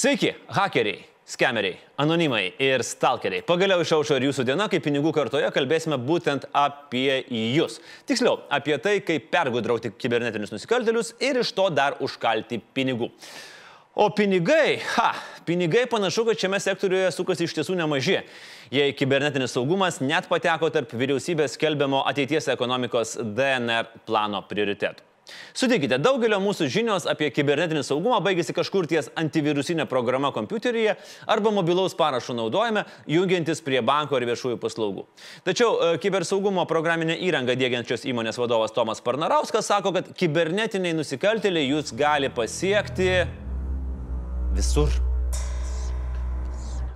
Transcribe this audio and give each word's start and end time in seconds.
Sveiki, 0.00 0.30
hakeriai, 0.48 1.02
skemeriai, 1.28 1.74
anonimai 2.00 2.54
ir 2.64 2.80
stalkeriai. 2.80 3.42
Pagaliau 3.44 3.82
išaušo 3.84 4.16
ir 4.16 4.24
jūsų 4.30 4.46
diena, 4.48 4.64
kai 4.72 4.78
pinigų 4.80 5.10
kartoje 5.12 5.50
kalbėsime 5.52 5.98
būtent 6.00 6.46
apie 6.56 7.18
jūs. 7.28 7.76
Tiksliau, 8.08 8.38
apie 8.48 8.78
tai, 8.80 8.94
kaip 9.04 9.26
pergudrauti 9.28 9.90
kibernetinius 9.92 10.54
nusikaltelius 10.54 11.12
ir 11.20 11.42
iš 11.42 11.50
to 11.58 11.66
dar 11.76 11.98
užkalti 12.00 12.62
pinigų. 12.72 13.10
O 14.00 14.08
pinigai, 14.16 14.78
ha, 14.94 15.10
pinigai 15.44 15.84
panašu, 15.92 16.24
kad 16.30 16.40
šiame 16.46 16.62
sektoriuje 16.64 17.12
sukasi 17.18 17.44
iš 17.44 17.58
tiesų 17.58 17.76
nemaži. 17.82 18.22
Jei 18.72 18.96
kibernetinis 18.96 19.52
saugumas 19.58 20.00
net 20.00 20.32
pateko 20.32 20.72
tarp 20.72 20.96
vyriausybės 20.96 21.60
skelbiamo 21.60 22.06
ateities 22.08 22.48
ekonomikos 22.56 23.18
DNR 23.20 23.92
plano 24.08 24.40
prioritetų. 24.48 25.09
Sutikite, 25.56 25.98
daugelio 25.98 26.38
mūsų 26.42 26.68
žinios 26.70 27.06
apie 27.10 27.30
kibernetinį 27.34 27.82
saugumą 27.86 28.20
baigėsi 28.24 28.54
kažkur 28.56 28.88
ties 28.90 29.10
antivirusinė 29.18 29.86
programa 29.90 30.30
kompiuteryje 30.34 30.96
arba 31.30 31.52
mobilaus 31.54 31.96
parašo 31.98 32.36
naudojime, 32.36 32.84
jungiantis 33.10 33.62
prie 33.64 33.82
banko 33.84 34.18
ir 34.20 34.28
viešųjų 34.30 34.60
paslaugų. 34.62 35.06
Tačiau 35.46 35.74
e, 35.74 35.92
kibersaugumo 36.02 36.64
programinę 36.70 37.18
įrangą 37.26 37.58
dėgiančios 37.58 38.06
įmonės 38.08 38.40
vadovas 38.40 38.74
Tomas 38.76 39.02
Parnarauskas 39.04 39.68
sako, 39.70 39.94
kad 39.98 40.10
kibernetiniai 40.16 40.96
nusikaltėliai 40.98 41.70
jūs 41.72 41.94
gali 41.96 42.30
pasiekti 42.32 43.12
visur. 44.56 44.90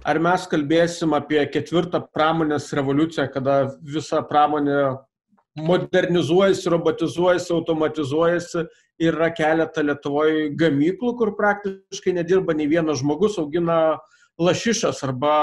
Ar 0.04 0.18
mes 0.20 0.42
kalbėsim 0.50 1.14
apie 1.16 1.40
ketvirtą 1.48 2.02
pramonės 2.12 2.68
revoliuciją, 2.76 3.24
kada 3.32 3.54
visa 3.80 4.20
pramonė 4.28 4.76
modernizuojasi, 5.54 6.68
robotizuojasi, 6.70 7.52
automatizuojasi 7.54 8.64
ir 9.02 9.14
yra 9.14 9.30
keletą 9.34 9.84
Lietuvoje 9.86 10.48
gamyklų, 10.58 11.14
kur 11.18 11.34
praktiškai 11.38 12.14
nedirba 12.16 12.54
nei 12.54 12.66
vienas 12.70 13.00
žmogus, 13.02 13.38
augina 13.38 13.98
lašišas 14.40 15.02
arba 15.06 15.34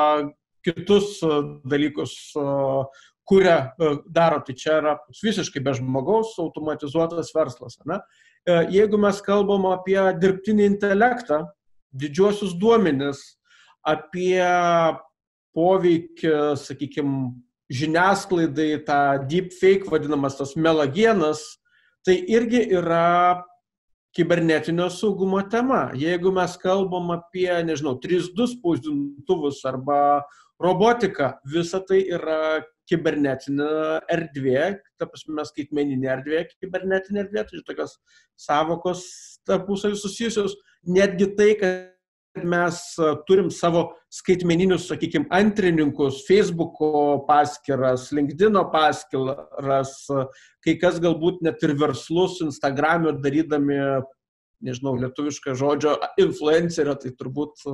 kitus 0.65 1.21
e, 1.23 1.39
dalykus, 1.67 2.13
e, 2.35 2.43
kuria 3.27 3.57
e, 3.79 3.95
daro. 4.11 4.41
Tai 4.45 4.55
čia 4.57 4.77
yra 4.81 4.97
visiškai 5.21 5.63
be 5.63 5.75
žmogaus 5.77 6.35
automatizuotas 6.41 7.33
verslas. 7.35 7.79
Ne? 7.85 8.01
Jeigu 8.73 8.97
mes 8.97 9.19
kalbam 9.21 9.67
apie 9.69 9.99
dirbtinį 10.17 10.65
intelektą, 10.65 11.43
didžiuosius 11.93 12.55
duomenis, 12.57 13.19
apie 13.85 14.41
poveikį, 15.53 16.31
sakykime, 16.57 17.35
žiniasklaidai 17.71 18.81
tą 18.87 18.99
deepfake 19.31 19.89
vadinamas 19.91 20.37
tas 20.39 20.55
melagienas, 20.55 21.41
tai 22.05 22.17
irgi 22.27 22.65
yra 22.75 23.43
kibernetinio 24.15 24.89
saugumo 24.91 25.41
tema. 25.49 25.89
Jeigu 25.95 26.33
mes 26.35 26.57
kalbam 26.59 27.13
apie, 27.15 27.49
nežinau, 27.63 27.95
3D 28.03 28.49
spausdintuvus 28.55 29.63
arba 29.65 29.99
robotiką, 30.61 31.37
visa 31.47 31.79
tai 31.87 32.03
yra 32.11 32.61
kibernetinė 32.91 33.69
erdvė, 34.11 34.65
ta 34.99 35.07
prasme, 35.07 35.45
skaitmeninė 35.47 36.11
erdvė, 36.17 36.43
kibernetinė 36.59 37.23
erdvė, 37.23 37.45
tai 37.47 37.63
tokios 37.69 37.95
savokos 38.39 39.05
tarpusavį 39.47 39.97
susijusios, 40.01 40.57
netgi 40.83 41.31
tai, 41.37 41.49
kad 41.61 41.90
mes 42.35 42.77
turim 43.27 43.49
savo 43.51 43.91
skaitmeninius, 44.11 44.87
sakykime, 44.89 45.27
antrininkus, 45.35 46.21
Facebook'o 46.27 47.25
paskyras, 47.27 48.09
LinkedIn'o 48.15 48.63
paskyras, 48.71 49.93
kai 50.63 50.77
kas 50.79 50.99
galbūt 51.03 51.43
net 51.45 51.63
ir 51.63 51.75
verslus 51.79 52.39
Instagram'e 52.45 53.17
darydami, 53.23 53.81
nežinau, 54.61 54.95
lietuvišką 55.01 55.57
žodžio, 55.59 55.97
influencerio, 56.21 56.95
tai 56.95 57.13
turbūt 57.17 57.67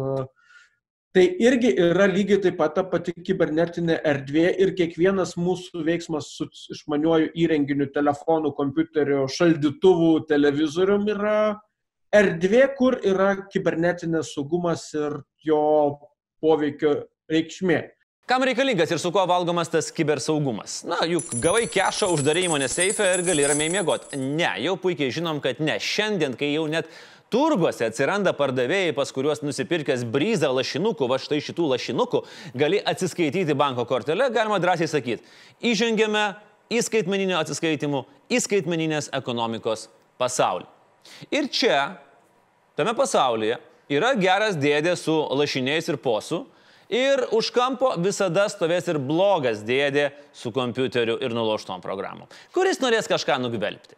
Tai 1.15 1.23
irgi 1.42 1.71
yra 1.81 2.05
lygiai 2.05 2.37
taip 2.43 2.60
pat 2.60 2.76
ta 2.76 2.83
pati 2.86 3.10
kibernetinė 3.26 3.95
erdvė 4.05 4.52
ir 4.61 4.73
kiekvienas 4.77 5.31
mūsų 5.39 5.81
veiksmas 5.87 6.27
su 6.36 6.45
išmaniuoju 6.76 7.31
įrenginiu, 7.42 7.87
telefonu, 7.95 8.52
kompiuteriu, 8.54 9.23
šaldytuvu, 9.31 10.11
televizorium 10.30 11.08
yra 11.15 11.39
erdvė, 12.15 12.63
kur 12.77 12.97
yra 13.05 13.33
kibernetinės 13.51 14.33
saugumas 14.35 14.89
ir 14.97 15.21
jo 15.45 15.99
poveikio 16.41 17.03
reikšmė. 17.31 17.83
Kam 18.27 18.43
reikalingas 18.43 18.91
ir 18.91 18.99
su 18.99 19.07
kuo 19.15 19.23
valgomas 19.23 19.69
tas 19.71 19.87
kibersaugumas? 19.95 20.81
Na, 20.83 20.97
juk 21.07 21.29
gavai 21.39 21.63
kešą, 21.71 22.09
uždarai 22.11 22.43
įmonę 22.49 22.67
seifę 22.67 23.05
ir 23.15 23.23
gali 23.23 23.45
ramiai 23.47 23.71
miegoti. 23.71 24.19
Ne, 24.19 24.49
jau 24.65 24.75
puikiai 24.83 25.13
žinom, 25.15 25.39
kad 25.43 25.61
ne. 25.63 25.77
Šiandien, 25.79 26.35
kai 26.35 26.49
jau 26.51 26.65
net 26.67 26.91
turguose 27.31 27.87
atsiranda 27.87 28.33
pardavėjai, 28.35 28.91
pas 28.99 29.15
kuriuos 29.15 29.45
nusipirkęs 29.45 30.03
bryzą 30.11 30.51
lašinukų, 30.59 31.07
va 31.07 31.21
štai 31.23 31.39
šitų 31.43 31.71
lašinukų, 31.71 32.23
gali 32.59 32.83
atsiskaityti 32.83 33.55
banko 33.55 33.87
kortelę, 33.87 34.27
galima 34.35 34.59
drąsiai 34.59 34.91
sakyti, 34.91 35.23
įžengėme 35.63 36.29
į 36.67 36.83
skaitmeninio 36.83 37.39
atsiskaitimų, 37.39 38.03
į 38.27 38.43
skaitmeninės 38.43 39.07
ekonomikos 39.15 39.87
pasaulį. 40.19 40.67
Ir 41.33 41.49
čia, 41.53 41.97
tame 42.77 42.93
pasaulyje, 42.97 43.57
yra 43.91 44.13
geras 44.19 44.57
dėdė 44.59 44.95
su 44.99 45.15
lašiniais 45.15 45.89
ir 45.91 45.99
posu. 46.01 46.45
Ir 46.87 47.25
už 47.35 47.49
kampo 47.51 47.91
visada 47.99 48.45
stovės 48.47 48.87
ir 48.87 48.99
blogas 49.03 49.59
dėdė 49.67 50.07
su 50.31 50.53
kompiuteriu 50.55 51.17
ir 51.19 51.35
nuloštom 51.35 51.83
programom, 51.83 52.29
kuris 52.55 52.79
norės 52.79 53.09
kažką 53.11 53.35
nugvelbti. 53.43 53.97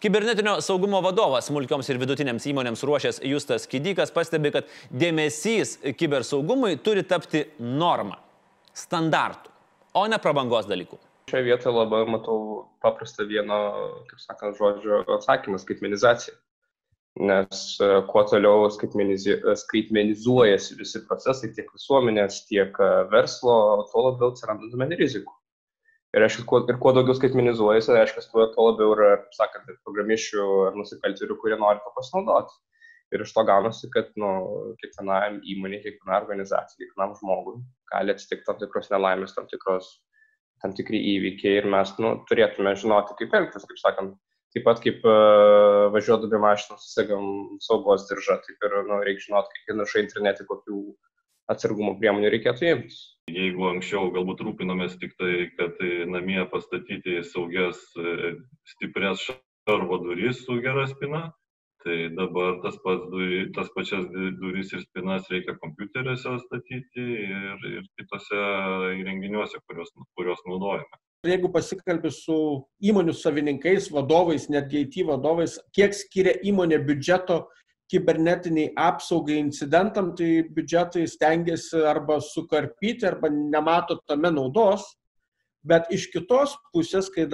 Kibernetinio 0.00 0.58
saugumo 0.64 1.00
vadovas 1.04 1.48
smulkioms 1.48 1.88
ir 1.92 2.00
vidutinėms 2.00 2.46
įmonėms 2.48 2.84
ruošęs 2.88 3.20
Justas 3.28 3.68
Kidykas 3.68 4.12
pastebi, 4.12 4.52
kad 4.52 4.68
dėmesys 4.88 5.78
kibersaugumui 5.96 6.78
turi 6.84 7.04
tapti 7.08 7.46
norma, 7.60 8.18
standartų, 8.76 9.52
o 9.96 10.04
ne 10.08 10.20
prabangos 10.20 10.68
dalykų. 10.68 11.00
Šioje 11.30 11.46
vietoje 11.46 11.74
labai 11.74 12.02
matau 12.10 12.38
paprastą 12.82 13.28
vieno, 13.28 13.58
kaip 14.10 14.24
sakant, 14.24 14.58
žodžio 14.58 15.04
atsakymą- 15.18 15.60
skaitmenizacija 15.62 16.34
nes 17.20 17.80
e, 17.80 17.88
kuo 18.08 18.22
toliau 18.24 18.70
skaitmenizuojasi 18.72 20.78
visi 20.78 21.02
procesai, 21.08 21.52
tiek 21.56 21.68
visuomenės, 21.74 22.46
tiek 22.48 22.78
e, 22.80 22.90
verslo, 23.12 23.56
tuo 23.92 24.08
labiau 24.08 24.32
atsiranda 24.32 24.70
domenų 24.72 24.98
rizikų. 25.02 25.36
Ir, 26.16 26.24
aišku, 26.26 26.44
kuo, 26.48 26.60
ir 26.68 26.76
kuo 26.80 26.92
daugiau 26.96 27.16
skaitmenizuojasi, 27.16 27.92
reiškia, 27.96 28.24
tuo, 28.32 28.46
tuo 28.52 28.68
labiau 28.70 28.92
yra, 28.96 29.12
sakant, 29.36 29.68
ir 29.68 29.78
programišių 29.84 30.44
ar 30.68 30.76
nusikaltėlių, 30.76 31.38
kurie 31.40 31.56
nori 31.60 31.80
to 31.84 31.92
pasinaudoti. 31.96 32.56
Ir 33.12 33.24
iš 33.24 33.32
to 33.36 33.44
gaunasi, 33.44 33.90
kad 33.92 34.08
nu, 34.20 34.28
kiekvienam 34.80 35.40
įmonė, 35.54 35.82
kiekviena 35.84 36.20
organizacija, 36.22 36.78
kiekvienam 36.80 37.12
žmogui 37.18 37.58
gali 37.92 38.12
atsitikti 38.12 38.46
tam 38.46 38.60
tikros 38.60 38.88
nelaimės, 38.92 39.34
tam, 39.36 39.48
tikros, 39.52 39.90
tam 40.62 40.74
tikri 40.78 41.00
įvykiai 41.16 41.60
ir 41.60 41.70
mes 41.70 41.90
nu, 42.02 42.16
turėtume 42.30 42.76
žinoti, 42.78 43.18
kaip 43.18 43.34
elgtis, 43.40 43.66
kaip 43.68 43.80
sakant, 43.82 44.18
Taip 44.52 44.66
pat 44.66 44.82
kaip 44.84 45.00
uh, 45.08 45.88
važiuodami 45.94 46.36
mašiną 46.42 46.76
susegam 46.76 47.28
saugos 47.64 48.04
diržą, 48.10 48.36
taip 48.44 48.66
ir 48.68 48.74
nu, 48.84 48.98
reikia 49.06 49.24
žinoti, 49.30 49.62
kai 49.64 49.76
nušai 49.78 50.02
internete, 50.04 50.44
kokių 50.48 50.80
atsargumo 51.52 51.94
priemonių 52.00 52.32
reikėtų 52.34 52.68
imtis. 52.68 52.98
Jeigu 53.32 53.64
anksčiau 53.70 54.10
galbūt 54.12 54.42
rūpinomės 54.44 54.98
tik 55.00 55.14
tai, 55.16 55.48
kad 55.56 55.80
namie 56.12 56.44
pastatyti 56.52 57.22
saugias, 57.30 57.80
e, 57.96 58.34
stiprias 58.74 59.24
šarvo 59.24 60.02
duris 60.04 60.44
su 60.44 60.58
gera 60.60 60.84
spina, 60.90 61.22
tai 61.84 61.96
dabar 62.16 62.58
tas, 62.64 62.76
pats, 62.84 63.06
tas 63.56 63.70
pačias 63.76 64.04
duris 64.40 64.72
ir 64.72 64.82
spinas 64.86 65.28
reikia 65.30 65.54
kompiuteriuose 65.62 66.36
statyti 66.46 67.06
ir, 67.28 67.64
ir 67.76 67.88
kitose 68.00 68.42
įrenginiuose, 69.00 69.62
kuriuos, 69.66 69.90
kuriuos 70.18 70.44
naudojame. 70.48 71.00
Jeigu 71.26 71.52
pasikalbė 71.54 72.10
su 72.10 72.36
įmonių 72.82 73.12
savininkais, 73.14 73.90
vadovais, 73.94 74.48
netgi 74.50 74.80
IT 74.86 75.04
vadovais, 75.06 75.58
kiek 75.76 75.94
skiria 75.94 76.34
įmonė 76.50 76.80
biudžeto 76.82 77.44
kibernetiniai 77.92 78.72
apsaugai 78.78 79.36
incidentam, 79.38 80.10
tai 80.16 80.42
biudžetai 80.50 81.04
stengiasi 81.06 81.84
arba 81.86 82.18
sukarpyti, 82.24 83.06
arba 83.06 83.30
nemato 83.30 84.00
tame 84.08 84.32
naudos. 84.34 84.88
Bet 85.62 85.86
iš 85.94 86.08
kitos 86.10 86.56
pusės, 86.74 87.06
kai 87.14 87.28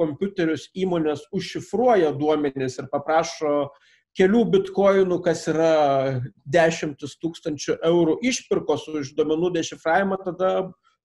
kompiuterius 0.00 0.68
įmonės 0.74 1.28
užšifruoja 1.34 2.10
duomenis 2.18 2.80
ir 2.82 2.90
paprašo 2.90 3.70
kelių 4.18 4.44
bitkoinų, 4.56 5.20
kas 5.22 5.46
yra 5.52 5.74
dešimtis 6.50 7.14
tūkstančių 7.22 7.78
eurų 7.86 8.18
išpirkos 8.26 8.88
už 8.90 9.12
duomenų 9.18 9.52
dešifravimą, 9.60 10.18
tada 10.24 10.50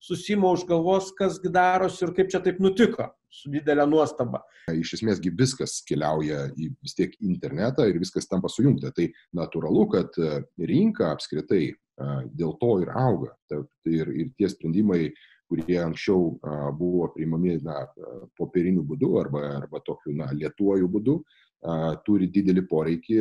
susima 0.02 0.50
už 0.50 0.66
galvos, 0.68 1.12
kasgi 1.16 1.50
darosi 1.52 2.04
ir 2.04 2.12
kaip 2.16 2.30
čia 2.32 2.40
taip 2.44 2.58
nutiko, 2.62 3.08
su 3.32 3.50
didelė 3.52 3.86
nuostaba. 3.88 4.42
Iš 4.72 4.96
esmėsgi 4.98 5.32
viskas 5.38 5.78
keliauja 5.86 6.48
į 6.54 6.70
vis 6.74 6.96
tiek 6.98 7.14
internetą 7.22 7.86
ir 7.88 8.00
viskas 8.02 8.28
tampa 8.30 8.50
sujungta. 8.52 8.92
Tai 8.96 9.08
natūralu, 9.36 9.86
kad 9.94 10.18
e, 10.20 10.42
rinka 10.68 11.12
apskritai 11.14 11.62
e, 11.70 11.76
dėl 12.34 12.56
to 12.60 12.72
ir 12.84 12.92
auga. 12.92 13.32
Ir, 13.86 14.10
ir 14.10 14.30
tie 14.38 14.50
sprendimai, 14.52 15.08
kurie 15.50 15.78
anksčiau 15.82 16.36
buvo 16.78 17.10
priimami 17.14 17.58
na, 17.64 17.84
popieriniu 18.38 18.84
būdu 18.86 19.12
arba, 19.20 19.44
arba 19.62 19.82
tokiu 19.86 20.14
na, 20.16 20.30
lietuoju 20.34 20.90
būdu, 20.90 21.20
turi 22.06 22.28
didelį 22.32 22.66
poreikį, 22.70 23.20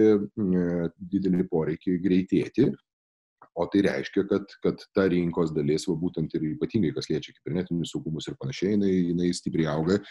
didelį 1.14 1.48
poreikį 1.52 2.00
greitėti. 2.04 2.72
O 3.56 3.64
tai 3.72 3.86
reiškia, 3.86 4.26
kad, 4.28 4.50
kad 4.60 4.82
ta 4.92 5.06
rinkos 5.08 5.54
dalis, 5.56 5.86
va, 5.88 5.94
būtent 5.96 6.34
ir 6.36 6.44
ypatingai, 6.50 6.92
kas 6.96 7.08
liečia 7.08 7.32
kibernetinius 7.38 7.94
saugumus 7.94 8.28
ir 8.28 8.36
panašiai, 8.42 8.74
jinai, 8.74 8.90
jinai 9.14 9.30
stipriai 9.32 9.70
auga 9.72 10.02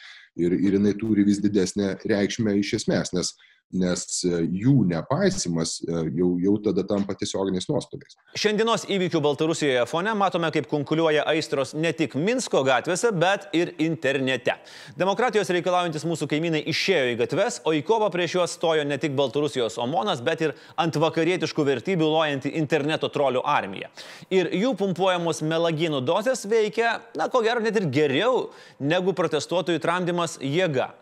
ir, 0.40 0.54
ir 0.56 0.78
jinai 0.78 0.94
turi 0.96 1.26
vis 1.28 1.42
didesnę 1.44 1.90
reikšmę 2.08 2.54
iš 2.62 2.72
esmės, 2.78 3.12
nes 3.12 3.34
nes 3.74 4.04
e, 4.26 4.40
jų 4.62 4.84
nepaisimas 4.88 5.76
e, 5.82 6.04
jau, 6.18 6.30
jau 6.42 6.54
tada 6.62 6.84
tampa 6.86 7.16
tiesioginiais 7.18 7.66
nuostoliais. 7.70 8.16
Šiandienos 8.38 8.86
įvykių 8.92 9.20
Baltarusijoje 9.24 9.84
fone 9.90 10.14
matome, 10.18 10.50
kaip 10.54 10.68
konkuliuoja 10.70 11.24
aistros 11.32 11.74
ne 11.76 11.92
tik 11.96 12.16
Minsko 12.18 12.62
gatvėse, 12.66 13.10
bet 13.18 13.48
ir 13.56 13.74
internete. 13.82 14.56
Demokratijos 15.00 15.50
reikalaujantis 15.54 16.06
mūsų 16.08 16.28
kaimynai 16.30 16.62
išėjo 16.70 17.12
į 17.12 17.18
gatves, 17.24 17.60
o 17.66 17.74
į 17.74 17.82
kovą 17.86 18.10
prieš 18.14 18.38
juos 18.38 18.56
stojo 18.58 18.86
ne 18.86 18.98
tik 19.02 19.16
Baltarusijos 19.18 19.78
Omonas, 19.82 20.22
bet 20.24 20.46
ir 20.46 20.56
ant 20.80 20.98
vakarietiškų 21.00 21.68
vertybių 21.70 22.10
lojanti 22.14 22.54
interneto 22.60 23.10
trolių 23.12 23.42
armija. 23.44 23.90
Ir 24.34 24.52
jų 24.54 24.74
pumpuojamos 24.78 25.42
melagynų 25.44 26.04
dozės 26.06 26.46
veikia, 26.50 27.00
na 27.18 27.30
ko 27.32 27.42
gero, 27.44 27.62
net 27.64 27.78
ir 27.80 27.90
geriau 27.90 28.50
negu 28.78 29.16
protestuotojų 29.16 29.82
tramdymas 29.82 30.38
jėga. 30.42 30.92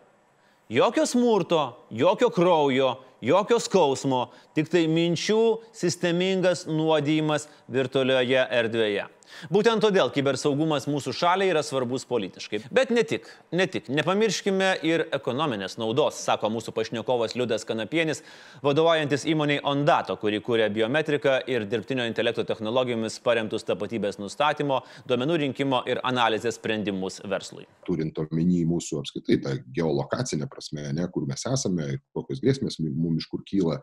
Jokio 0.69 1.05
smurto, 1.05 1.63
jokio 1.91 2.29
kraujo, 2.29 2.95
jokio 3.21 3.59
skausmo, 3.59 4.27
tik 4.55 4.69
tai 4.71 4.85
minčių 4.87 5.41
sistemingas 5.75 6.65
nuodymas 6.67 7.49
virtualioje 7.71 8.45
erdvėje. 8.47 9.09
Būtent 9.53 9.83
todėl 9.83 10.11
kibersaugumas 10.13 10.87
mūsų 10.89 11.13
šaliai 11.17 11.51
yra 11.51 11.63
svarbus 11.65 12.05
politiškai. 12.09 12.63
Bet 12.73 12.91
ne 12.93 13.03
tik, 13.07 13.27
ne 13.51 13.67
tik. 13.69 13.89
Nepamirškime 13.93 14.69
ir 14.85 15.05
ekonominės 15.15 15.77
naudos, 15.81 16.19
sako 16.23 16.51
mūsų 16.53 16.73
pašnekovas 16.75 17.35
Liudas 17.37 17.67
Kanapienis, 17.67 18.23
vadovaujantis 18.65 19.27
įmoniai 19.29 19.63
Ondato, 19.69 20.15
kuri 20.21 20.41
kūrė 20.43 20.69
biometriką 20.73 21.39
ir 21.51 21.67
dirbtinio 21.69 22.07
intelekto 22.09 22.45
technologijomis 22.47 23.19
paremtus 23.25 23.67
tapatybės 23.67 24.19
nustatymo, 24.21 24.81
duomenų 25.09 25.39
rinkimo 25.45 25.83
ir 25.89 26.01
analizės 26.07 26.59
sprendimus 26.59 27.21
verslui. 27.29 27.67
Turint 27.87 28.17
omeny 28.23 28.63
mūsų 28.69 29.01
apskritai 29.03 29.39
tą 29.43 29.57
geolokacinę 29.75 30.47
prasme, 30.51 30.89
ne, 30.95 31.07
kur 31.13 31.27
mes 31.29 31.45
esame 31.49 31.93
ir 31.95 32.01
kokios 32.15 32.41
grėsmės 32.43 32.79
mums 32.83 33.23
iš 33.23 33.29
kur 33.31 33.43
kyla, 33.47 33.79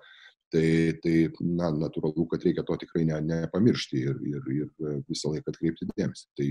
tai, 0.52 0.98
tai 1.02 1.14
na, 1.40 1.70
natūralu, 1.74 2.26
kad 2.30 2.44
reikia 2.46 2.64
to 2.66 2.76
tikrai 2.82 3.06
ne, 3.08 3.20
nepamiršti 3.30 4.02
ir, 4.02 4.20
ir, 4.26 4.52
ir 4.56 5.00
visą 5.08 5.32
laiką 5.32 5.52
atkreipti 5.52 5.88
dėmesį. 5.94 6.26
Tai 6.38 6.48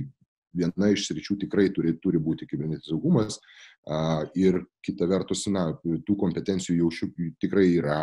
viena 0.60 0.90
iš 0.94 1.08
sričių 1.10 1.38
tikrai 1.46 1.70
turi, 1.76 1.96
turi 2.02 2.22
būti 2.22 2.48
kibernetinis 2.50 2.90
saugumas 2.90 3.38
a, 3.86 4.26
ir 4.38 4.64
kita 4.86 5.08
vertus, 5.10 5.46
na, 5.52 5.72
tų 5.84 6.16
kompetencijų 6.20 6.80
jau 6.84 6.94
šių 7.00 7.12
tikrai 7.44 7.68
yra. 7.76 8.00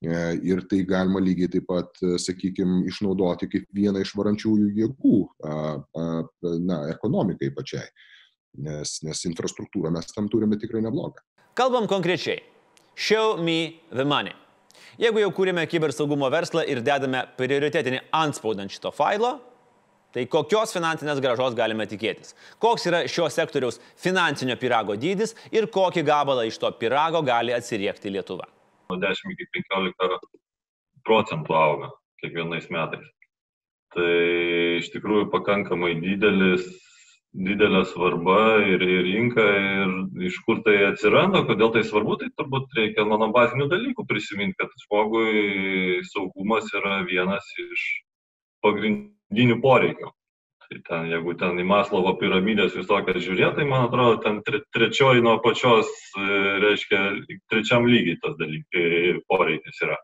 E, 0.00 0.12
ir 0.48 0.62
tai 0.70 0.80
galima 0.88 1.20
lygiai 1.20 1.50
taip 1.52 1.66
pat, 1.68 1.98
sakykime, 2.00 2.86
išnaudoti 2.88 3.50
kaip 3.52 3.66
vieną 3.76 4.00
iš 4.00 4.14
varančiųjų 4.16 4.70
jėgų, 4.78 5.16
a, 5.44 5.56
a, 5.80 6.06
na, 6.62 6.84
ekonomikai 6.94 7.52
pačiai. 7.56 7.90
Nes, 8.60 8.96
nes 9.06 9.20
infrastruktūrą 9.28 9.92
mes 9.94 10.08
tam 10.10 10.26
turime 10.26 10.56
tikrai 10.58 10.80
neblogą. 10.82 11.22
Kalbam 11.54 11.86
konkrečiai. 11.86 12.40
Show 12.98 13.36
me 13.38 13.80
the 13.92 14.04
money. 14.04 14.34
Jeigu 14.98 15.22
jau 15.22 15.30
kūrėme 15.34 15.62
kibersaugumo 15.70 16.30
verslą 16.32 16.64
ir 16.66 16.82
dedame 16.82 17.22
prioritetinį 17.38 18.02
anspaudą 18.16 18.64
ant 18.64 18.74
šito 18.74 18.90
failo, 18.94 19.36
tai 20.14 20.24
kokios 20.30 20.74
finansinės 20.74 21.20
gražos 21.22 21.54
galime 21.58 21.86
tikėtis? 21.90 22.34
Koks 22.62 22.88
yra 22.90 23.04
šio 23.10 23.28
sektoriaus 23.30 23.78
finansinio 24.00 24.56
pirago 24.58 24.96
dydis 24.98 25.36
ir 25.54 25.70
kokį 25.70 26.04
gabalą 26.08 26.48
iš 26.48 26.58
to 26.58 26.72
pirago 26.80 27.22
gali 27.26 27.54
atsiriekti 27.54 28.10
Lietuva? 28.10 28.48
Nuo 28.90 28.98
10 28.98 29.36
iki 29.36 29.46
15 29.70 30.18
procentų 31.06 31.54
auga 31.54 31.94
kiekvienais 32.20 32.66
metais. 32.74 33.06
Tai 33.94 34.10
iš 34.78 34.90
tikrųjų 34.94 35.30
pakankamai 35.32 35.96
didelis 36.02 36.66
didelė 37.30 37.84
svarba 37.86 38.58
ir, 38.66 38.82
ir 38.82 39.04
rinka 39.06 39.44
ir 39.44 39.90
iš 40.26 40.38
kur 40.46 40.62
tai 40.66 40.76
atsiranda, 40.88 41.44
kodėl 41.46 41.70
tai 41.74 41.84
svarbu, 41.86 42.18
tai 42.20 42.30
turbūt 42.34 42.74
reikia 42.78 43.06
mano 43.06 43.30
bazinių 43.34 43.68
dalykų 43.70 44.06
prisiminti, 44.08 44.58
kad 44.58 44.72
žmogui 44.86 46.00
saugumas 46.10 46.70
yra 46.74 47.00
vienas 47.06 47.46
iš 47.62 47.84
pagrindinių 48.64 49.60
poreikių. 49.62 50.10
Tai 50.70 50.78
ten, 50.86 51.06
jeigu 51.10 51.34
ten 51.34 51.56
į 51.58 51.64
Maslovo 51.66 52.12
piramidės 52.18 52.76
visokias 52.78 53.24
žiūrėt, 53.24 53.56
tai 53.58 53.64
man 53.66 53.88
atrodo, 53.88 54.20
ten 54.22 54.38
tre, 54.46 54.60
trečioji 54.74 55.22
nuo 55.24 55.40
pačios, 55.42 55.88
e, 56.14 56.26
reiškia, 56.62 57.00
trečiam 57.50 57.88
lygiai 57.90 58.20
tas 58.22 58.36
dalykai 58.38 59.16
poreikis 59.26 59.82
yra. 59.82 59.98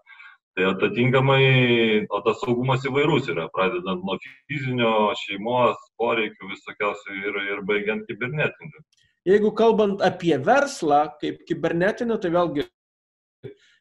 Tai 0.56 0.70
atitinkamai, 0.70 2.06
o 2.08 2.18
tas 2.24 2.38
saugumas 2.40 2.84
įvairus 2.88 3.26
yra, 3.28 3.44
pradedant 3.52 4.00
nuo 4.08 4.14
fizinio, 4.48 4.92
šeimos, 5.20 5.76
poreikių 6.00 6.48
visokiausių 6.48 7.16
ir, 7.20 7.36
ir 7.52 7.60
baigiant 7.68 8.06
kibernetiniu. 8.08 8.80
Jeigu 9.28 9.50
kalbant 9.58 10.00
apie 10.06 10.32
verslą 10.40 11.02
kaip 11.20 11.42
kibernetinį, 11.44 12.16
tai 12.22 12.30
vėlgi, 12.32 12.64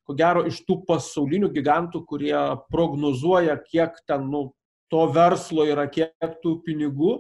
ko 0.03 0.17
gero, 0.19 0.43
iš 0.49 0.59
tų 0.67 0.81
pasaulinių 0.89 1.53
gigantų, 1.55 2.03
kurie 2.09 2.35
prognozuoja, 2.73 3.55
kiek 3.71 3.95
ten 4.09 4.27
nu, 4.33 4.49
to 4.91 5.07
verslo 5.15 5.63
yra, 5.69 5.87
kiek 5.87 6.39
tų 6.43 6.57
pinigų, 6.65 7.13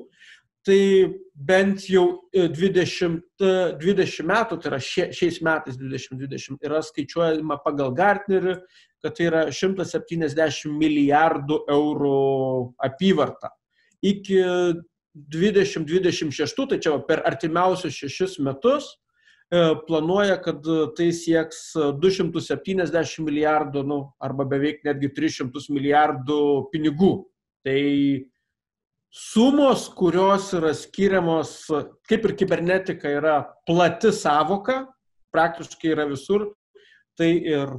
tai 0.65 1.13
bent 1.35 1.83
jau 1.89 2.05
20, 2.33 3.21
20 3.77 4.25
metų, 4.25 4.57
tai 4.61 4.71
yra 4.71 4.79
šie, 4.81 5.05
šiais 5.13 5.37
metais 5.45 5.77
2020, 5.77 6.57
yra 6.65 6.81
skaičiuojama 6.85 7.59
pagal 7.63 7.93
Gartnerį, 7.95 8.57
kad 9.03 9.15
tai 9.17 9.29
yra 9.29 9.45
170 9.53 10.73
milijardų 10.73 11.61
eurų 11.69 12.17
apyvarta. 12.87 13.53
Iki 14.05 14.41
2026, 15.35 16.67
tai 16.71 16.79
čia 16.81 16.97
per 17.07 17.21
artimiausius 17.29 18.01
šešis 18.01 18.39
metus, 18.43 18.89
e, 19.53 19.75
planuoja, 19.85 20.39
kad 20.41 20.65
tai 20.97 21.11
sieks 21.13 21.75
270 22.01 23.21
milijardų, 23.27 23.85
nu, 23.85 23.99
arba 24.17 24.47
beveik 24.49 24.81
netgi 24.87 25.13
300 25.13 25.69
milijardų 25.77 26.39
pinigų. 26.73 27.13
Tai 27.65 27.81
sumos, 29.15 29.87
kurios 29.95 30.49
yra 30.57 30.73
skiriamos, 30.75 31.53
kaip 32.09 32.25
ir 32.27 32.35
kibernetika 32.35 33.13
yra 33.15 33.37
plati 33.67 34.11
savoka, 34.11 34.81
praktiškai 35.31 35.93
yra 35.93 36.05
visur, 36.09 36.49
tai 37.15 37.31
ir 37.39 37.71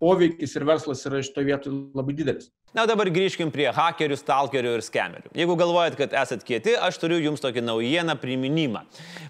poveikis 0.00 0.54
ir 0.56 0.66
verslas 0.68 1.02
yra 1.10 1.24
šitoje 1.26 1.48
vietoje 1.48 1.80
labai 1.98 2.14
didelis. 2.14 2.52
Na, 2.70 2.84
dabar 2.86 3.08
grįžkim 3.10 3.48
prie 3.50 3.64
hakerių, 3.74 4.14
stalkerių 4.14 4.76
ir 4.76 4.82
skemerių. 4.86 5.32
Jeigu 5.34 5.56
galvojat, 5.58 5.96
kad 5.98 6.12
esat 6.14 6.44
kieti, 6.46 6.76
aš 6.78 7.00
turiu 7.02 7.16
jums 7.18 7.42
tokį 7.42 7.64
naujieną 7.66 8.14
priminimą. 8.22 8.84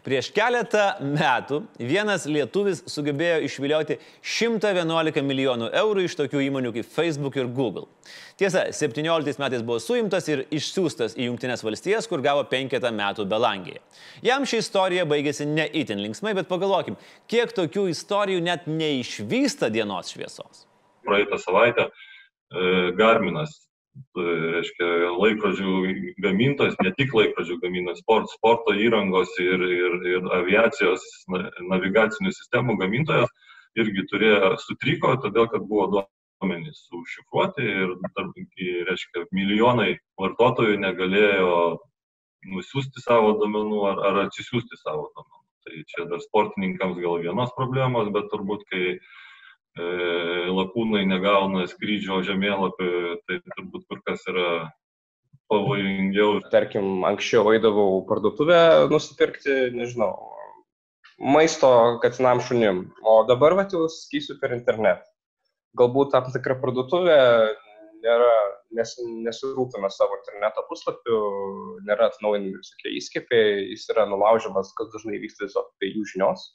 Prieš 0.04 0.28
keletą 0.36 0.82
metų 1.00 1.62
vienas 1.80 2.26
lietuvis 2.28 2.82
sugebėjo 2.92 3.38
išvilioti 3.46 3.96
111 4.20 5.24
milijonų 5.24 5.70
eurų 5.80 6.04
iš 6.04 6.18
tokių 6.18 6.42
įmonių 6.50 6.74
kaip 6.74 6.92
Facebook 6.92 7.38
ir 7.40 7.48
Google. 7.48 7.86
Tiesa, 8.36 8.66
17 8.76 9.40
metais 9.40 9.64
buvo 9.64 9.80
suimtas 9.80 10.28
ir 10.28 10.44
išsiųstas 10.52 11.16
į 11.16 11.30
Junktinės 11.30 11.64
valstijas, 11.64 12.10
kur 12.12 12.20
gavo 12.20 12.44
penketą 12.44 12.92
metų 12.92 13.24
belangėje. 13.30 13.80
Jam 14.20 14.44
ši 14.44 14.60
istorija 14.60 15.08
baigėsi 15.08 15.48
ne 15.48 15.64
itin 15.80 16.04
linksmai, 16.04 16.36
bet 16.36 16.52
pagalvokim, 16.52 17.00
kiek 17.24 17.56
tokių 17.56 17.88
istorijų 17.96 18.44
net 18.44 18.68
neišvysta 18.68 19.72
dienos 19.72 20.12
šviesos. 20.12 20.66
Praeitą 21.08 21.40
savaitę 21.40 21.88
Garminas, 22.98 23.52
e, 24.18 24.22
reiškia, 24.56 24.86
laikrodžių 25.14 25.74
gamintojas, 26.24 26.74
ne 26.82 26.92
tik 26.98 27.14
laikrodžių 27.14 27.60
gamintojas, 27.62 28.02
sport, 28.02 28.30
sporto 28.34 28.74
įrangos 28.74 29.36
ir, 29.42 29.62
ir, 29.62 29.98
ir 30.14 30.30
aviacijos 30.40 31.04
navigacinių 31.30 32.32
sistemų 32.34 32.78
gamintojas 32.82 33.30
irgi 33.78 34.06
turėjo 34.10 34.56
sutriko, 34.58 35.14
todėl 35.22 35.46
kad 35.52 35.62
buvo 35.70 35.86
duomenys 35.94 36.82
užšifruoti 36.90 37.62
ir, 37.62 37.94
reiškia, 38.90 39.28
milijonai 39.30 39.92
vartotojų 40.18 40.80
negalėjo 40.82 41.54
nusiųsti 42.50 43.04
savo 43.04 43.36
duomenų 43.38 43.82
ar, 43.92 44.04
ar 44.10 44.22
atsisiųsti 44.26 44.80
savo 44.82 45.10
duomenų. 45.14 45.38
Tai 45.60 45.82
čia 45.86 46.06
dar 46.10 46.22
sportininkams 46.24 46.98
gal 46.98 47.20
vienos 47.22 47.50
problemos, 47.54 48.08
bet 48.10 48.30
turbūt, 48.32 48.64
kai 48.72 48.94
E, 48.94 49.29
lakūnai 49.78 51.04
negauna 51.06 51.66
skrydžio 51.70 52.22
žemėlapį, 52.26 52.90
tai 53.26 53.38
turbūt 53.54 53.86
kur 53.88 54.00
kas 54.06 54.24
yra 54.28 54.70
pavojingiau. 55.50 56.40
Tarkim, 56.50 57.04
anksčiau 57.04 57.52
eidavau 57.54 58.02
parduotuvę 58.08 58.88
nusipirkti, 58.90 59.70
nežinau, 59.74 60.14
maisto 61.18 61.98
katinam 62.02 62.40
šunim, 62.40 62.90
o 63.02 63.22
dabar 63.28 63.54
vat 63.54 63.72
jau 63.72 63.86
skysiu 63.88 64.38
per 64.40 64.54
internetą. 64.56 65.06
Galbūt 65.78 66.10
tam 66.10 66.26
tikra 66.34 66.56
parduotuvė 66.58 67.18
nėra, 68.02 68.30
nes, 68.74 68.96
nesirūpina 69.26 69.90
savo 69.92 70.16
interneto 70.18 70.64
puslapių, 70.66 71.18
nėra 71.86 72.08
atnaujinami 72.10 72.56
visokie 72.56 72.96
įskiepiai, 72.98 73.68
jis 73.70 73.86
yra 73.92 74.08
nulaužiamas, 74.10 74.72
kas 74.74 74.90
dažnai 74.90 75.20
vyksta 75.22 75.46
tiesiog 75.46 75.70
be 75.78 75.92
jų 75.92 76.08
žinios 76.14 76.48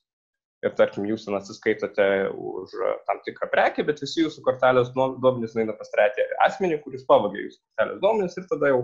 ir 0.65 0.75
tarkim 0.77 1.07
jūs 1.09 1.25
ten 1.27 1.37
atsiskaitote 1.37 2.05
už 2.33 2.75
tam 3.07 3.21
tikrą 3.27 3.49
prekę, 3.53 3.85
bet 3.87 4.01
visi 4.03 4.23
jūsų 4.23 4.43
kortelės 4.45 4.91
duomenys 4.95 5.55
nueina 5.57 5.75
pas 5.77 5.91
trečią 5.93 6.27
asmenį, 6.47 6.81
kuris 6.85 7.05
pavagė 7.09 7.43
jūsų 7.45 7.59
kortelės 7.61 7.99
duomenys 8.03 8.39
ir 8.39 8.47
tada 8.51 8.71
jau, 8.71 8.79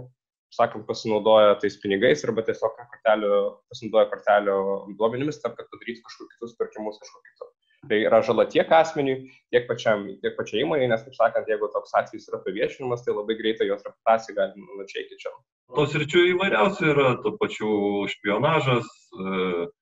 sakant, 0.55 0.85
pasinaudoja 0.89 1.55
tais 1.61 1.79
pinigais 1.81 2.25
arba 2.27 2.43
tiesiog 2.47 2.75
kortelių, 2.77 3.39
pasinaudoja 3.71 4.11
kortelių 4.13 4.59
duomenimis 4.99 5.41
tam, 5.43 5.55
kad 5.57 5.71
padarytų 5.73 6.05
kažkokius 6.05 6.37
kitus 6.37 6.55
pirkimus 6.59 7.01
kažkur 7.01 7.25
kitur. 7.29 7.51
Tai 7.89 7.97
yra 7.97 8.19
žala 8.21 8.43
tiek 8.45 8.69
asmeniui, 8.77 9.31
tiek, 9.49 9.63
pačiam, 9.65 10.03
tiek 10.21 10.35
pačiai 10.37 10.61
įmonai, 10.61 10.85
nes, 10.91 11.01
kaip 11.01 11.15
sakant, 11.17 11.47
jeigu 11.49 11.65
toks 11.73 11.95
atvejis 11.97 12.27
yra 12.29 12.37
paviešinimas, 12.43 13.01
tai 13.01 13.15
labai 13.15 13.39
greitai 13.39 13.71
jos 13.71 13.81
reputacija 13.87 14.37
gali 14.37 14.61
nunačiai 14.67 15.07
keičiama. 15.09 15.39
Tos 15.79 15.95
ryčių 15.97 16.27
įvairiausių 16.35 16.91
yra, 16.91 17.07
to 17.23 17.31
pačių 17.41 17.71
špionažas, 18.13 18.91
e, 19.17 19.65
E, 19.71 19.80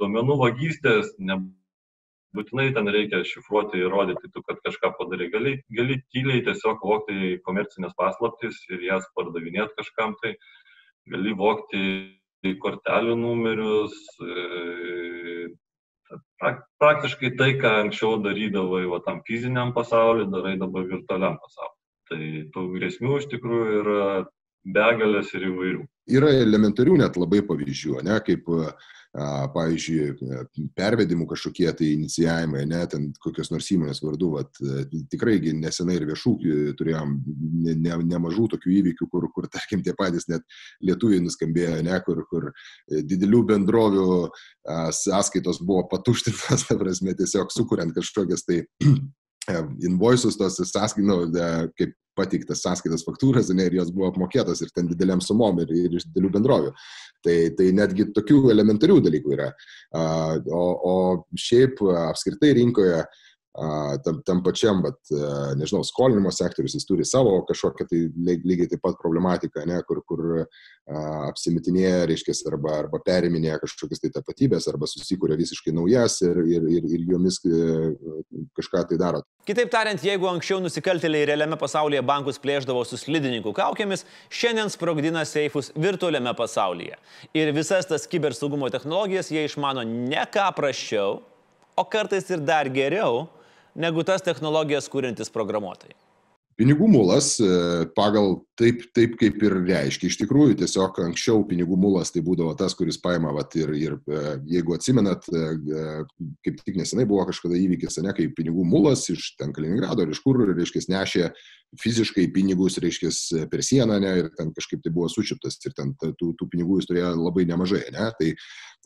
duomenų 0.00 0.36
vagystės, 0.42 1.10
nebūtinai 1.30 2.68
ten 2.76 2.90
reikia 2.94 3.22
šifruoti, 3.26 3.82
įrodyti, 3.84 4.30
tu, 4.34 4.42
kad 4.46 4.60
kažką 4.66 4.92
padarai. 4.98 5.30
Gali, 5.32 5.54
gali 5.74 5.98
tyliai 6.14 6.44
tiesiog 6.46 6.84
vokti 6.84 7.38
komercinės 7.46 7.96
paslaptis 7.98 8.60
ir 8.72 8.84
jas 8.88 9.08
pardavinėti 9.18 9.78
kažkam, 9.80 10.16
tai 10.22 10.36
gali 11.10 11.34
vokti 11.36 11.82
kortelių 12.62 13.16
numerius. 13.18 13.96
E, 14.22 15.48
praktiškai 16.80 17.34
tai, 17.36 17.50
ką 17.60 17.74
anksčiau 17.82 18.16
darydavai 18.24 18.86
va, 18.88 19.02
tam 19.04 19.20
fiziniam 19.26 19.74
pasauliu, 19.76 20.28
darai 20.32 20.56
dabar 20.60 20.86
virtualiam 20.88 21.36
pasauliu. 21.42 21.74
Tai 22.08 22.20
tų 22.54 22.62
grėsmių 22.78 23.18
iš 23.20 23.26
tikrųjų 23.34 23.80
yra 23.82 24.04
begalės 24.64 25.32
ir 25.36 25.48
įvairių. 25.50 25.82
Yra 26.18 26.30
elementarių 26.40 26.98
net 27.02 27.18
labai 27.20 27.42
pavyzdžių, 27.46 27.98
ne, 28.06 28.16
kaip 28.24 28.48
pavyzdžiui, 29.54 30.28
pervedimų 30.76 31.26
kažkokie 31.30 31.68
tai 31.76 31.86
inicijavimai, 31.94 32.64
ne, 32.68 32.80
ten 32.90 33.06
kokios 33.24 33.50
nors 33.50 33.68
įmonės 33.72 34.02
vardu, 34.04 34.30
vat, 34.36 34.60
tikrai 35.10 35.38
nesenai 35.56 35.96
ir 35.96 36.04
viešų 36.10 36.32
e, 36.36 36.56
turėjom 36.78 37.14
ne, 37.64 37.74
ne, 37.74 37.96
nemažų 38.12 38.48
tokių 38.54 38.74
įvykių, 38.78 39.08
kur, 39.10 39.28
kur, 39.34 39.48
tarkim, 39.52 39.82
tie 39.82 39.96
patys 39.98 40.28
net 40.28 40.44
lietuviai 40.84 41.22
nuskambėjo, 41.24 41.80
ne, 41.88 42.00
kur, 42.04 42.20
kur 42.28 42.50
didelių 42.88 43.42
bendrovių 43.54 44.10
sąskaitos 45.00 45.62
buvo 45.64 45.86
patuštintas, 45.90 46.68
ta 46.68 46.76
prasme, 46.78 47.16
tiesiog 47.16 47.54
sukuriant 47.54 47.96
kažkokias 47.96 48.44
tai 48.44 48.66
invoices, 49.86 50.36
tos 50.38 50.58
sąskaitos, 50.60 51.06
nu, 51.08 51.18
kaip 51.78 51.94
pateiktas 52.18 52.62
sąskaitas 52.64 53.04
faktūras, 53.06 53.52
ne, 53.54 53.68
ir 53.68 53.78
jos 53.78 53.92
buvo 53.94 54.10
apmokėtos 54.10 54.62
ir 54.64 54.72
ten 54.74 54.88
dideliam 54.90 55.22
sumom 55.24 55.60
ir, 55.62 55.70
ir 55.84 55.96
iš 56.00 56.08
didelių 56.08 56.32
bendrovių. 56.38 56.74
Tai, 57.24 57.36
tai 57.58 57.70
netgi 57.76 58.08
tokių 58.16 58.42
elementarių 58.54 58.98
dalykų 59.06 59.34
yra. 59.36 59.48
O, 59.94 60.64
o 60.90 60.96
šiaip 61.38 61.82
apskritai 62.10 62.54
rinkoje 62.58 63.02
tam, 64.04 64.20
tam 64.26 64.42
pačiam, 64.44 64.82
bet, 64.84 64.98
nežinau, 65.58 65.82
skolinimo 65.86 66.30
sektorius, 66.34 66.76
jis 66.78 66.86
turi 66.86 67.06
savo 67.08 67.40
kažkokią 67.48 67.86
tai 67.90 68.02
lygiai 68.16 68.68
taip 68.70 68.82
pat 68.84 68.98
problematiką, 69.00 69.64
ne, 69.66 69.80
kur, 69.88 70.02
kur 70.06 70.24
apsimitinėja, 70.88 72.06
reiškia, 72.08 72.34
arba, 72.48 72.74
arba 72.84 73.00
periminėja 73.04 73.58
kažkokias 73.60 74.00
tai 74.00 74.10
tapatybės, 74.14 74.68
arba 74.70 74.88
susikūrė 74.88 75.36
visiškai 75.40 75.74
naujas 75.76 76.20
ir, 76.24 76.40
ir, 76.48 76.68
ir, 76.78 76.86
ir 76.96 77.04
jomis 77.10 77.40
e, 77.44 77.92
kažką 78.56 78.84
tai 78.88 79.00
daro. 79.00 79.22
Kitaip 79.48 79.70
tariant, 79.72 80.00
jeigu 80.04 80.28
anksčiau 80.30 80.62
nusikaltėliai 80.64 81.28
realiame 81.28 81.58
pasaulyje 81.60 82.04
bankus 82.08 82.40
plėždavo 82.40 82.84
su 82.88 83.00
slidininkų 83.00 83.52
kaukėmis, 83.56 84.06
šiandien 84.32 84.72
sprogdina 84.72 85.24
seifus 85.28 85.72
virtualiame 85.76 86.32
pasaulyje. 86.38 86.96
Ir 87.36 87.52
visas 87.56 87.88
tas 87.88 88.08
kibersaugumo 88.08 88.70
technologijas 88.72 89.32
jie 89.32 89.44
išmano 89.48 89.84
ne 89.88 90.24
ką 90.32 90.48
prašiau, 90.56 91.20
o 91.78 91.84
kartais 91.86 92.32
ir 92.32 92.40
dar 92.42 92.70
geriau 92.72 93.26
negu 93.78 94.04
tas 94.06 94.24
technologijas 94.26 94.90
kūrintis 94.90 95.32
programuotojai. 95.34 95.96
Pinigų 96.58 96.88
mulas 96.90 97.36
e, 97.38 97.48
pagal 97.94 98.40
taip, 98.58 98.80
taip 98.96 99.12
kaip 99.20 99.36
ir 99.46 99.54
reiškia. 99.60 100.08
Iš 100.10 100.16
tikrųjų, 100.24 100.56
tiesiog 100.58 100.96
anksčiau 101.04 101.44
pinigų 101.46 101.76
mulas 101.78 102.10
tai 102.10 102.18
būdavo 102.26 102.56
tas, 102.58 102.74
kuris 102.74 102.98
paima, 102.98 103.30
vat, 103.36 103.54
ir, 103.54 103.70
ir 103.78 103.94
e, 104.10 104.22
jeigu 104.56 104.74
atsimenat, 104.74 105.28
e, 105.30 105.92
kaip 106.42 106.58
tik 106.64 106.80
nesenai 106.80 107.06
buvo 107.06 107.28
kažkada 107.28 107.54
įvykis, 107.54 108.00
ne, 108.02 108.10
kai 108.16 108.26
pinigų 108.34 108.66
mulas 108.66 109.06
iš 109.14 109.36
ten 109.38 109.54
Kaliningrado 109.54 110.02
ar 110.02 110.10
iš 110.10 110.22
kur, 110.24 110.42
reiškia, 110.50 110.82
nešė 110.96 111.28
fiziškai 111.82 112.28
pinigus, 112.32 112.78
reiškia, 112.80 113.10
per 113.52 113.60
sieną, 113.64 113.98
ne, 114.00 114.14
ir 114.22 114.30
ten 114.38 114.54
kažkaip 114.56 114.80
tai 114.84 114.92
buvo 114.94 115.10
sušiptas 115.12 115.58
ir 115.68 115.74
ten 115.76 115.92
tų, 116.00 116.32
tų 116.38 116.48
pinigų 116.52 116.80
jis 116.80 116.88
turėjo 116.88 117.12
labai 117.18 117.44
nemažai, 117.48 117.84
ne, 117.92 118.08
tai 118.18 118.32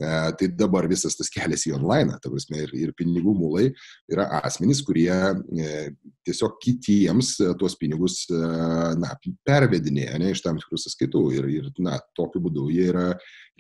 E, 0.01 0.33
tai 0.39 0.49
dabar 0.49 0.87
visas 0.89 1.13
tas 1.19 1.29
kelias 1.29 1.67
į 1.69 1.75
online, 1.77 2.17
ta 2.25 2.31
prasme, 2.33 2.63
ir, 2.65 2.71
ir 2.73 2.93
pinigų 2.97 3.35
mulai 3.37 3.67
yra 4.09 4.25
asmenys, 4.41 4.81
kurie 4.87 5.13
e, 5.13 5.67
tiesiog 6.25 6.57
kitiems 6.65 7.35
e, 7.45 7.51
tuos 7.61 7.77
pinigus 7.77 8.23
na, 8.33 9.13
pervedinėja 9.45 10.17
ne, 10.23 10.33
iš 10.33 10.41
tam 10.47 10.57
tikrų 10.63 10.81
sąskaitų 10.81 11.25
ir, 11.37 11.51
ir 11.59 11.69
na, 11.85 11.99
tokiu 12.17 12.41
būdu 12.41 12.71
jie 12.73 12.89
yra 12.89 13.07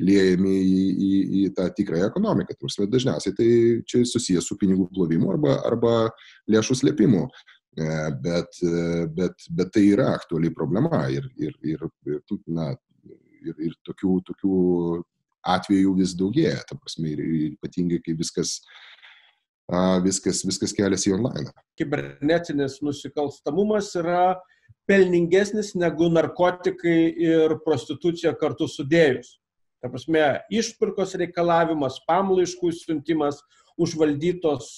liejami 0.00 0.56
į, 0.56 0.82
į, 0.88 1.12
į 1.42 1.46
tą 1.58 1.68
tikrąją 1.76 2.08
ekonomiką. 2.08 2.56
Prasme, 2.56 2.88
dažniausiai 2.88 3.36
tai 3.36 3.50
čia 3.84 4.00
susijęs 4.08 4.48
su 4.48 4.56
pinigų 4.56 4.88
plovimu 4.94 5.34
arba, 5.34 5.58
arba 5.68 5.96
lėšų 6.48 6.80
slėpimu. 6.80 7.26
Bet, 7.72 8.58
bet, 9.16 9.44
bet 9.48 9.70
tai 9.72 9.86
yra 9.94 10.10
aktuali 10.12 10.50
problema 10.52 11.06
ir, 11.08 11.24
ir, 11.40 11.54
ir, 11.64 11.86
na, 12.52 12.66
ir, 13.40 13.54
ir 13.56 13.76
tokių, 13.88 14.18
tokių 14.28 14.56
atvejų 15.54 15.94
vis 15.96 16.12
daugėja, 16.18 16.60
ta 16.68 16.76
prasme, 16.76 17.14
ir 17.14 17.22
ypatingai, 17.54 18.02
kai 18.04 18.14
viskas, 18.18 18.58
viskas, 20.04 20.42
viskas 20.44 20.76
keliasi 20.76 21.10
į 21.10 21.16
online. 21.16 21.52
Kibernetinis 21.80 22.82
nusikalstamumas 22.84 23.88
yra 23.98 24.34
pelningesnis 24.90 25.72
negu 25.78 26.10
narkotikai 26.12 26.98
ir 27.24 27.56
prostitucija 27.64 28.34
kartu 28.38 28.68
sudėjus. 28.68 29.38
Ta 29.82 29.90
prasme, 29.90 30.22
išpirkos 30.52 31.16
reikalavimas, 31.18 32.02
pamlaiškų 32.06 32.70
siuntimas, 32.76 33.40
užvaldytos 33.80 34.68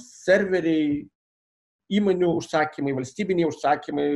serveriai, 0.00 1.02
įmonių 1.92 2.30
užsakymai, 2.38 2.94
valstybiniai 2.96 3.48
užsakymai, 3.50 4.08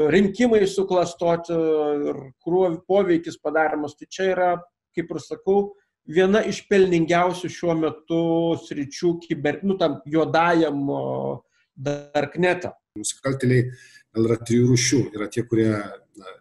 rinkimai 0.00 0.62
suklastoti 0.70 1.56
ir 2.10 2.20
krūvio 2.40 2.78
poveikis 2.88 3.36
padaromas. 3.42 3.96
Tai 3.98 4.08
čia 4.08 4.30
yra 4.32 4.50
kaip 4.96 5.12
ir 5.14 5.22
sakau, 5.22 5.60
viena 6.10 6.42
iš 6.46 6.64
pelningiausių 6.70 7.50
šiuo 7.52 7.76
metu 7.78 8.22
sričių 8.64 9.14
kiber, 9.26 9.60
nu, 9.66 9.76
tam 9.80 10.00
juodajam 10.10 10.82
darknetą. 11.76 12.74
Nusikaltėliai 12.98 13.70
yra 14.18 14.38
trijų 14.42 14.72
rūšių. 14.72 15.02
Yra 15.16 15.30
tie, 15.32 15.44
kurie 15.46 15.70
na, 15.70 16.36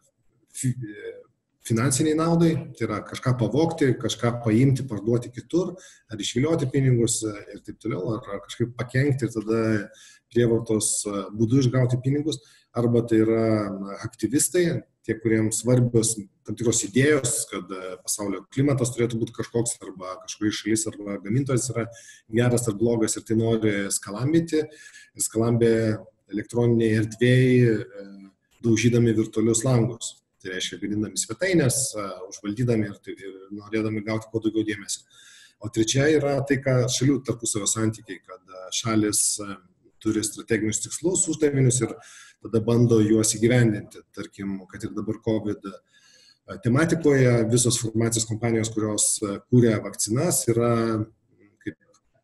finansiniai 1.70 2.18
naudai, 2.18 2.52
tai 2.76 2.88
yra 2.88 3.00
kažką 3.08 3.36
pavokti, 3.40 3.94
kažką 4.02 4.40
paimti, 4.44 4.86
parduoti 4.90 5.32
kitur, 5.34 5.76
ar 6.10 6.22
išvilioti 6.22 6.70
pinigus 6.74 7.22
ir 7.24 7.62
taip 7.66 7.78
toliau, 7.84 8.18
ar, 8.18 8.42
kažkaip 8.48 8.74
pakengti 8.80 9.28
ir 9.28 9.36
tada 9.36 9.62
prievartos 10.30 11.04
būdu 11.38 11.64
išgauti 11.64 12.02
pinigus, 12.04 12.42
arba 12.78 13.02
tai 13.10 13.24
yra 13.24 13.46
aktyvistai, 14.06 14.82
tie, 15.06 15.16
kuriems 15.18 15.64
svarbios 15.64 16.14
tam 16.46 16.58
tikros 16.58 16.84
idėjos, 16.86 17.34
kad 17.50 17.72
e, 17.74 17.96
pasaulio 18.04 18.44
klimatas 18.54 18.94
turėtų 18.94 19.20
būti 19.22 19.36
kažkoks, 19.40 19.78
arba 19.86 20.16
kažkuri 20.24 20.54
šalis, 20.54 20.86
arba 20.92 21.18
gamintojas 21.24 21.70
yra 21.74 21.88
geras 22.34 22.68
ar 22.70 22.78
blogas 22.78 23.18
ir 23.18 23.26
tai 23.26 23.38
nori 23.40 23.74
skalambyti. 23.94 24.64
Skalambė 25.20 25.74
elektroniniai 26.30 27.02
erdvėjai, 27.02 27.74
e, 27.74 28.08
daužydami 28.66 29.16
virtualius 29.18 29.64
langus. 29.66 30.19
Tai 30.40 30.54
reiškia, 30.54 30.80
gadindami 30.80 31.20
svetainės, 31.20 31.80
užvaldydami 32.30 32.88
ir, 32.88 33.00
tai, 33.04 33.16
ir 33.20 33.34
norėdami 33.58 34.06
gauti 34.06 34.30
kuo 34.32 34.40
daugiau 34.44 34.64
dėmesio. 34.68 35.04
O 35.60 35.68
trečia 35.76 36.06
yra 36.16 36.38
tai, 36.48 36.62
ką 36.64 36.86
šalių 36.96 37.18
tarpusavio 37.28 37.68
santykiai, 37.68 38.22
kad 38.24 38.54
šalis 38.76 39.24
turi 40.00 40.24
strateginius 40.24 40.80
tikslus, 40.86 41.26
uždavinius 41.32 41.82
ir 41.84 41.96
tada 42.40 42.62
bando 42.64 43.02
juos 43.04 43.34
įgyvendinti. 43.36 44.06
Tarkim, 44.16 44.62
kad 44.72 44.88
ir 44.88 44.96
dabar 44.96 45.20
COVID 45.26 45.68
tematikoje 46.64 47.34
visos 47.52 47.82
farmacijos 47.84 48.28
kompanijos, 48.30 48.72
kurios 48.74 49.10
kūrė 49.52 49.76
vakcinas, 49.84 50.46
yra 50.50 50.72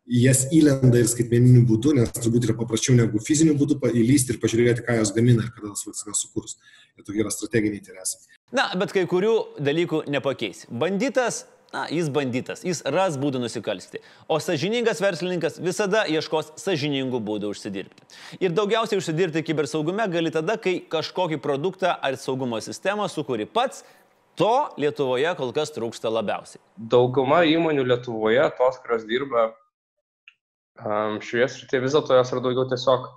jas 0.06 0.44
įlenda 0.54 1.00
ir 1.00 1.08
skaitmeniniu 1.10 1.64
būdu, 1.66 1.96
nes 1.98 2.12
turbūt 2.14 2.46
yra 2.48 2.56
paprasčiau 2.58 2.96
negu 2.98 3.20
fiziniu 3.22 3.56
būdu 3.58 3.78
įlysti 3.90 4.34
ir 4.34 4.40
pažiūrėti, 4.42 4.86
ką 4.86 5.00
jos 5.00 5.12
gamina 5.16 5.44
ir 5.44 5.50
kada 5.54 5.72
tas 5.74 5.86
vakcinas 5.88 6.22
sukurs. 6.22 6.56
Ir 6.96 7.04
tokie 7.04 7.20
yra 7.24 7.32
strateginiai 7.34 7.82
interesai. 7.82 8.22
Na, 8.54 8.70
bet 8.78 8.94
kai 8.94 9.04
kurių 9.10 9.58
dalykų 9.60 10.06
nepakeis. 10.12 10.64
Banditas 10.70 11.44
na, 11.74 11.84
jis 11.92 12.08
bandytas, 12.12 12.62
jis 12.64 12.80
ras 12.94 13.18
būdų 13.20 13.42
nusikalsti. 13.42 14.00
O 14.30 14.38
sažiningas 14.40 15.02
verslininkas 15.02 15.58
visada 15.60 16.06
ieškos 16.08 16.54
sažiningų 16.62 17.20
būdų 17.26 17.50
užsidirbti. 17.52 18.06
Ir 18.40 18.54
daugiausiai 18.56 19.02
užsidirbti 19.02 19.42
kibersaugume 19.44 20.06
gali 20.12 20.32
tada, 20.32 20.56
kai 20.56 20.78
kažkokį 20.80 21.42
produktą 21.42 21.92
ar 21.98 22.16
saugumo 22.20 22.62
sistemą 22.64 23.10
sukūri 23.12 23.48
pats 23.50 23.84
To 24.36 24.68
Lietuvoje 24.76 25.30
kol 25.38 25.48
kas 25.56 25.70
trūksta 25.72 26.10
labiausiai. 26.12 26.60
Dauguma 26.76 27.38
įmonių 27.48 27.86
Lietuvoje, 27.88 28.42
tos, 28.58 28.76
kurios 28.84 29.06
dirba 29.08 29.46
um, 30.84 31.20
šioje 31.24 31.48
srityje, 31.52 31.82
vis 31.84 31.96
dėlto 31.96 32.18
jos 32.18 32.32
yra 32.34 32.42
daugiau 32.44 32.66
tiesiog 32.70 33.08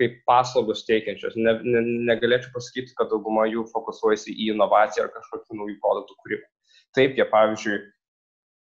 kaip 0.00 0.16
paslaugos 0.28 0.84
teikiančios. 0.88 1.36
Ne, 1.36 1.56
ne, 1.66 1.82
negalėčiau 2.08 2.52
pasakyti, 2.54 2.94
kad 2.98 3.10
dauguma 3.12 3.46
jų 3.50 3.66
fokusuojasi 3.72 4.32
į 4.32 4.52
inovaciją 4.54 5.06
ar 5.06 5.14
kažkokių 5.16 5.60
naujų 5.60 5.78
produktų 5.82 6.18
kūrimą. 6.22 6.50
Taip, 6.96 7.18
jie 7.18 7.26
pavyzdžiui, 7.30 7.78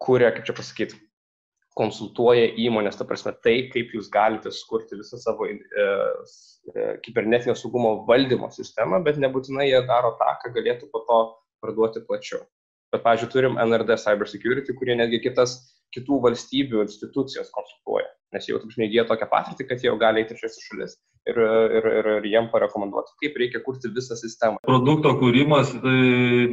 kūrė, 0.03 0.31
kaip 0.35 0.49
čia 0.49 0.57
pasakyti, 0.59 0.99
konsultuoja 1.79 2.49
įmonės, 2.61 2.99
ta 2.99 3.07
prasme, 3.09 3.33
tai, 3.45 3.55
kaip 3.73 3.95
jūs 3.97 4.11
galite 4.12 4.51
skurti 4.53 4.99
visą 4.99 5.21
savo 5.21 5.47
e, 5.49 5.55
e, 5.57 6.89
kibernetinio 7.05 7.55
saugumo 7.57 7.95
valdymo 8.09 8.51
sistemą, 8.53 9.01
bet 9.07 9.21
nebūtinai 9.23 9.71
jie 9.71 9.81
daro 9.89 10.12
tą, 10.21 10.35
ką 10.43 10.53
galėtų 10.59 10.91
po 10.93 11.05
to 11.09 11.21
parduoti 11.65 12.03
plačiau. 12.09 12.43
Bet, 12.93 13.05
pavyzdžiui, 13.07 13.31
turim 13.33 13.55
NRD 13.62 13.97
Cybersecurity, 14.03 14.75
kurie 14.77 14.99
netgi 14.99 15.23
kitas, 15.31 15.55
kitų 15.97 16.19
valstybių 16.27 16.83
institucijos 16.85 17.49
konsultuoja 17.55 18.11
nes 18.33 18.49
jau, 18.49 18.59
taip 18.61 18.75
žinai, 18.75 18.89
įgyja 18.89 19.07
tokią 19.09 19.29
patirtį, 19.31 19.67
kad 19.69 19.83
jau 19.85 19.97
gali 20.01 20.23
eiti 20.23 20.37
šias 20.39 20.59
šalis 20.65 20.97
ir, 21.29 21.39
ir, 21.79 21.89
ir, 22.01 22.09
ir 22.17 22.29
jiem 22.31 22.49
parekomenduoti, 22.53 23.15
kaip 23.23 23.39
reikia 23.41 23.62
kurti 23.65 23.91
visą 23.95 24.17
sistemą. 24.19 24.61
Produkto 24.67 25.15
kūrimas 25.21 25.73
tai 25.85 25.99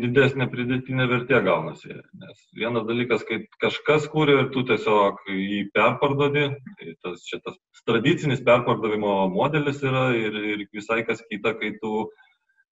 didesnė 0.04 0.50
pridėtinė 0.52 1.08
vertė 1.10 1.42
gaunasi, 1.46 1.96
nes 2.22 2.44
vienas 2.58 2.86
dalykas, 2.90 3.26
kai 3.28 3.42
kažkas 3.64 4.10
kūrė 4.14 4.38
ir 4.44 4.50
tu 4.56 4.66
tiesiog 4.70 5.24
jį 5.34 5.64
perparduodi, 5.76 6.50
tai 6.80 6.96
tas, 7.06 7.24
šitas 7.32 7.60
tradicinis 7.88 8.44
perpardavimo 8.46 9.22
modelis 9.34 9.82
yra 9.86 10.10
ir, 10.18 10.36
ir 10.56 10.66
visai 10.76 11.02
kas 11.08 11.24
kita, 11.32 11.56
kai 11.60 11.76
tu 11.82 12.10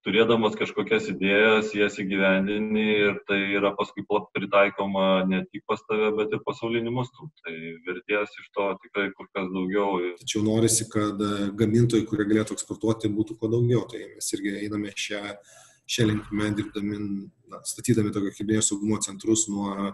turėdamas 0.07 0.55
kažkokias 0.55 1.09
idėjas, 1.11 1.73
jas 1.75 1.97
įgyvendini 1.99 2.85
ir 2.93 3.19
tai 3.27 3.39
yra 3.57 3.73
paskui 3.75 4.05
pritaikoma 4.07 5.25
ne 5.27 5.41
tik 5.51 5.65
pas 5.67 5.83
tave, 5.89 6.13
bet 6.15 6.31
ir 6.31 6.43
pasauliniu 6.47 6.93
mastu. 6.95 7.27
Tai 7.43 7.55
vertės 7.87 8.31
iš 8.39 8.47
to 8.55 8.69
tikrai 8.85 9.09
kur 9.17 9.27
kas 9.35 9.51
daugiau. 9.51 9.99
Tačiau 10.21 10.45
norisi, 10.47 10.87
kad 10.91 11.19
gamintojai, 11.59 12.07
kurie 12.07 12.27
galėtų 12.29 12.55
eksportuoti, 12.55 13.11
būtų 13.19 13.35
kuo 13.41 13.51
daugiau. 13.51 13.83
Tai 13.91 14.03
mes 14.15 14.33
irgi 14.37 14.55
einame 14.63 14.95
šią, 14.95 15.23
šią 15.83 16.09
linkmę, 16.13 16.51
dirbdami, 16.55 16.99
na, 17.51 17.63
statydami 17.67 18.15
tokio 18.15 18.31
kibernetinio 18.31 18.63
saugumo 18.69 19.01
centrus 19.03 19.47
nuo 19.51 19.91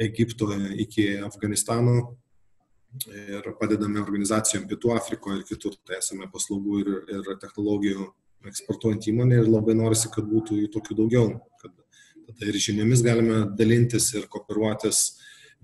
Egipto 0.00 0.48
iki 0.80 1.10
Afganistano 1.24 2.14
ir 3.04 3.44
padedame 3.60 4.00
organizacijom 4.00 4.64
Pietų 4.70 4.94
Afrikoje 4.96 5.42
ir 5.42 5.48
kitur. 5.48 5.76
Tai 5.84 6.00
esame 6.00 6.28
paslaugų 6.32 6.78
ir, 6.80 6.94
ir 7.18 7.36
technologijų 7.42 8.14
eksportuojant 8.46 9.06
įmonę 9.10 9.40
ir 9.42 9.50
labai 9.50 9.76
norisi, 9.78 10.10
kad 10.12 10.26
būtų 10.28 10.60
jų 10.62 10.72
tokių 10.74 10.98
daugiau, 11.00 11.28
kad 11.62 11.72
tada 12.26 12.50
ir 12.50 12.58
žiniomis 12.60 13.04
galime 13.06 13.44
dalintis 13.58 14.12
ir 14.14 14.26
kooperuotis 14.30 15.06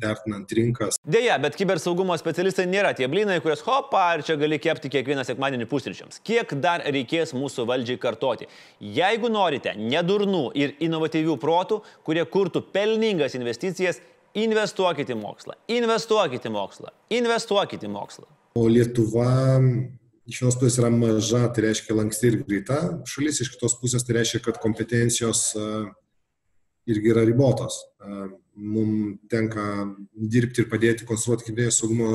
vertinant 0.02 0.52
rinkas. 0.57 0.97
Deja, 1.05 1.37
bet 1.43 1.57
kibersaugumo 1.59 2.17
specialistai 2.19 2.64
nėra 2.71 2.93
tie 2.97 3.07
blynai, 3.11 3.38
kurias 3.45 3.62
hopa, 3.67 4.07
ar 4.14 4.25
čia 4.26 4.37
gali 4.41 4.59
kepti 4.62 4.91
kiekvieną 4.93 5.25
sekmadienį 5.29 5.69
pusryčiams. 5.71 6.21
Kiek 6.26 6.55
dar 6.64 6.85
reikės 6.87 7.35
mūsų 7.37 7.67
valdžiai 7.69 8.00
kartoti? 8.02 8.49
Jeigu 8.81 9.31
norite 9.33 9.76
nedurnų 9.79 10.45
ir 10.59 10.75
inovatyvių 10.83 11.37
protų, 11.43 11.83
kurie 12.07 12.25
kurtų 12.25 12.64
pelningas 12.75 13.37
investicijas, 13.38 14.00
investuokite 14.38 15.14
į 15.14 15.21
mokslą, 15.21 15.59
investuokite 15.76 16.49
į 16.49 16.55
mokslą, 16.57 16.93
investuokite 17.12 17.88
į 17.88 17.93
mokslą. 17.93 18.29
O 18.59 18.67
Lietuva 18.69 19.29
iš 20.31 20.43
vienos 20.43 20.59
pusės 20.59 20.79
yra 20.81 20.91
maža, 20.95 21.43
tai 21.55 21.67
reiškia 21.67 21.97
lanksti 21.97 22.29
ir 22.29 22.38
greita 22.45 22.79
šalis, 23.09 23.41
iš 23.43 23.52
kitos 23.55 23.75
pusės 23.81 24.07
tai 24.07 24.21
reiškia, 24.21 24.43
kad 24.45 24.61
kompetencijos 24.62 25.49
irgi 26.91 27.12
yra 27.14 27.25
ribotos. 27.26 27.81
Mums 28.52 29.19
tenka 29.33 29.64
dirbti 30.12 30.62
ir 30.62 30.71
padėti 30.71 31.07
konstruoti 31.09 31.47
kibernetinio 31.47 31.75
saugumo 31.75 32.11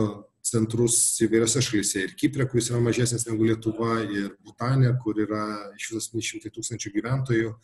centrus 0.48 1.00
įvairiose 1.26 1.64
šalyse. 1.64 2.04
Ir 2.06 2.14
Kiprė, 2.20 2.46
kuris 2.48 2.70
yra 2.72 2.80
mažesnis 2.84 3.26
negu 3.28 3.48
Lietuva, 3.48 3.98
ir 4.06 4.36
Butanė, 4.46 4.94
kur 5.04 5.20
yra 5.20 5.44
iš 5.76 5.90
viso 5.92 6.04
700 6.14 6.54
tūkstančių 6.56 6.94
gyventojų, 6.94 7.56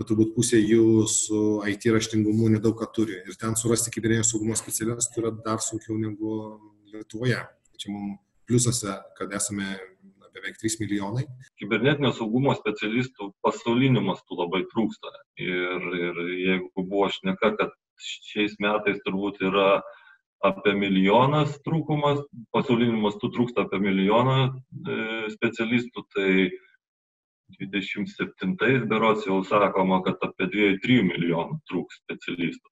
bet 0.00 0.08
turbūt 0.08 0.32
pusė 0.34 0.58
jų 0.62 1.04
su 1.12 1.42
IT 1.70 1.86
raštingumu 1.94 2.48
nedaug 2.56 2.78
ką 2.80 2.88
turi. 2.96 3.20
Ir 3.28 3.38
ten 3.38 3.54
surasti 3.58 3.92
kibernetinio 3.94 4.26
saugumo 4.26 4.58
specialistų 4.58 5.22
yra 5.22 5.34
dar 5.44 5.62
sunkiau 5.62 5.98
negu 6.00 6.40
Lietuvoje. 6.90 7.44
Čia 7.78 7.94
mums 7.94 8.18
pliusose, 8.50 8.98
kad 9.18 9.32
esame 9.38 9.76
beveik 10.34 10.58
3 10.62 10.80
milijonai. 10.82 11.24
Kibernetinio 11.60 12.10
saugumo 12.16 12.54
specialistų 12.58 13.30
pasauliniu 13.44 14.02
mastu 14.04 14.38
labai 14.38 14.64
trūksta. 14.72 15.12
Ir, 15.42 15.86
ir 16.00 16.20
jeigu 16.40 16.84
buvo 16.84 17.08
šneka, 17.14 17.54
kad 17.60 17.74
šiais 18.00 18.56
metais 18.62 19.00
turbūt 19.06 19.42
yra 19.46 19.82
apie 20.46 20.72
milijonas 20.72 21.58
trūkumas, 21.66 22.22
pasauliniu 22.54 22.98
mastu 23.02 23.28
trūksta 23.32 23.66
apie 23.66 23.80
milijoną 23.84 24.38
e, 24.48 24.98
specialistų, 25.34 26.04
tai 26.14 26.32
27 27.60 28.88
berots 28.88 29.26
jau 29.28 29.40
sakoma, 29.44 30.00
kad 30.06 30.22
apie 30.24 30.48
2-3 30.54 31.02
milijonų 31.10 31.60
trūks 31.68 32.00
specialistų. 32.04 32.70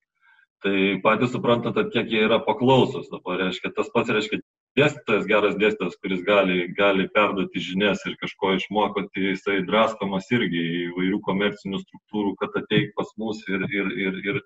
Tai 0.65 0.79
patys 1.05 1.31
suprantate, 1.35 1.85
kiek 1.93 2.09
jie 2.11 2.25
yra 2.27 2.41
paklausus. 2.43 3.07
Dabar 3.13 3.39
reiškia, 3.45 3.71
tas 3.77 3.91
pats 3.95 4.11
reiškia 4.11 4.41
dėstytojas, 4.79 5.27
geras 5.29 5.57
dėstytojas, 5.61 5.97
kuris 6.03 6.23
gali, 6.27 6.59
gali 6.79 7.07
perduoti 7.15 7.63
žinias 7.63 8.05
ir 8.09 8.17
kažko 8.23 8.55
išmokoti, 8.57 9.29
jisai 9.33 9.61
draskomas 9.69 10.29
irgi 10.35 10.65
įvairių 10.89 11.21
komercinių 11.27 11.81
struktūrų, 11.83 12.35
kad 12.43 12.59
ateik 12.63 12.95
pas 12.99 13.11
mus 13.21 13.43
ir, 13.51 13.65
ir, 13.69 13.91
ir, 14.07 14.21
ir 14.33 14.43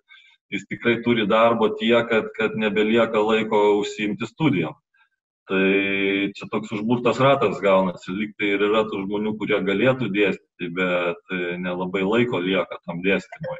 jis 0.52 0.68
tikrai 0.70 0.98
turi 1.04 1.26
darbo 1.28 1.70
tiek, 1.80 2.08
kad, 2.10 2.30
kad 2.38 2.56
nebelieka 2.60 3.20
laiko 3.22 3.62
užsiimti 3.80 4.28
studijom. 4.30 4.78
Tai 5.50 5.66
čia 6.38 6.46
toks 6.52 6.70
užburtas 6.76 7.18
ratas 7.20 7.58
gaunasi, 7.60 8.14
lyg 8.14 8.36
tai 8.38 8.54
ir 8.54 8.62
yra 8.68 8.84
tų 8.88 9.02
žmonių, 9.08 9.34
kurie 9.40 9.58
galėtų 9.66 10.12
dėstyti, 10.14 10.70
bet 10.78 11.36
nelabai 11.64 12.06
laiko 12.06 12.40
lieka 12.40 12.78
tam 12.86 13.02
dėstymui 13.04 13.58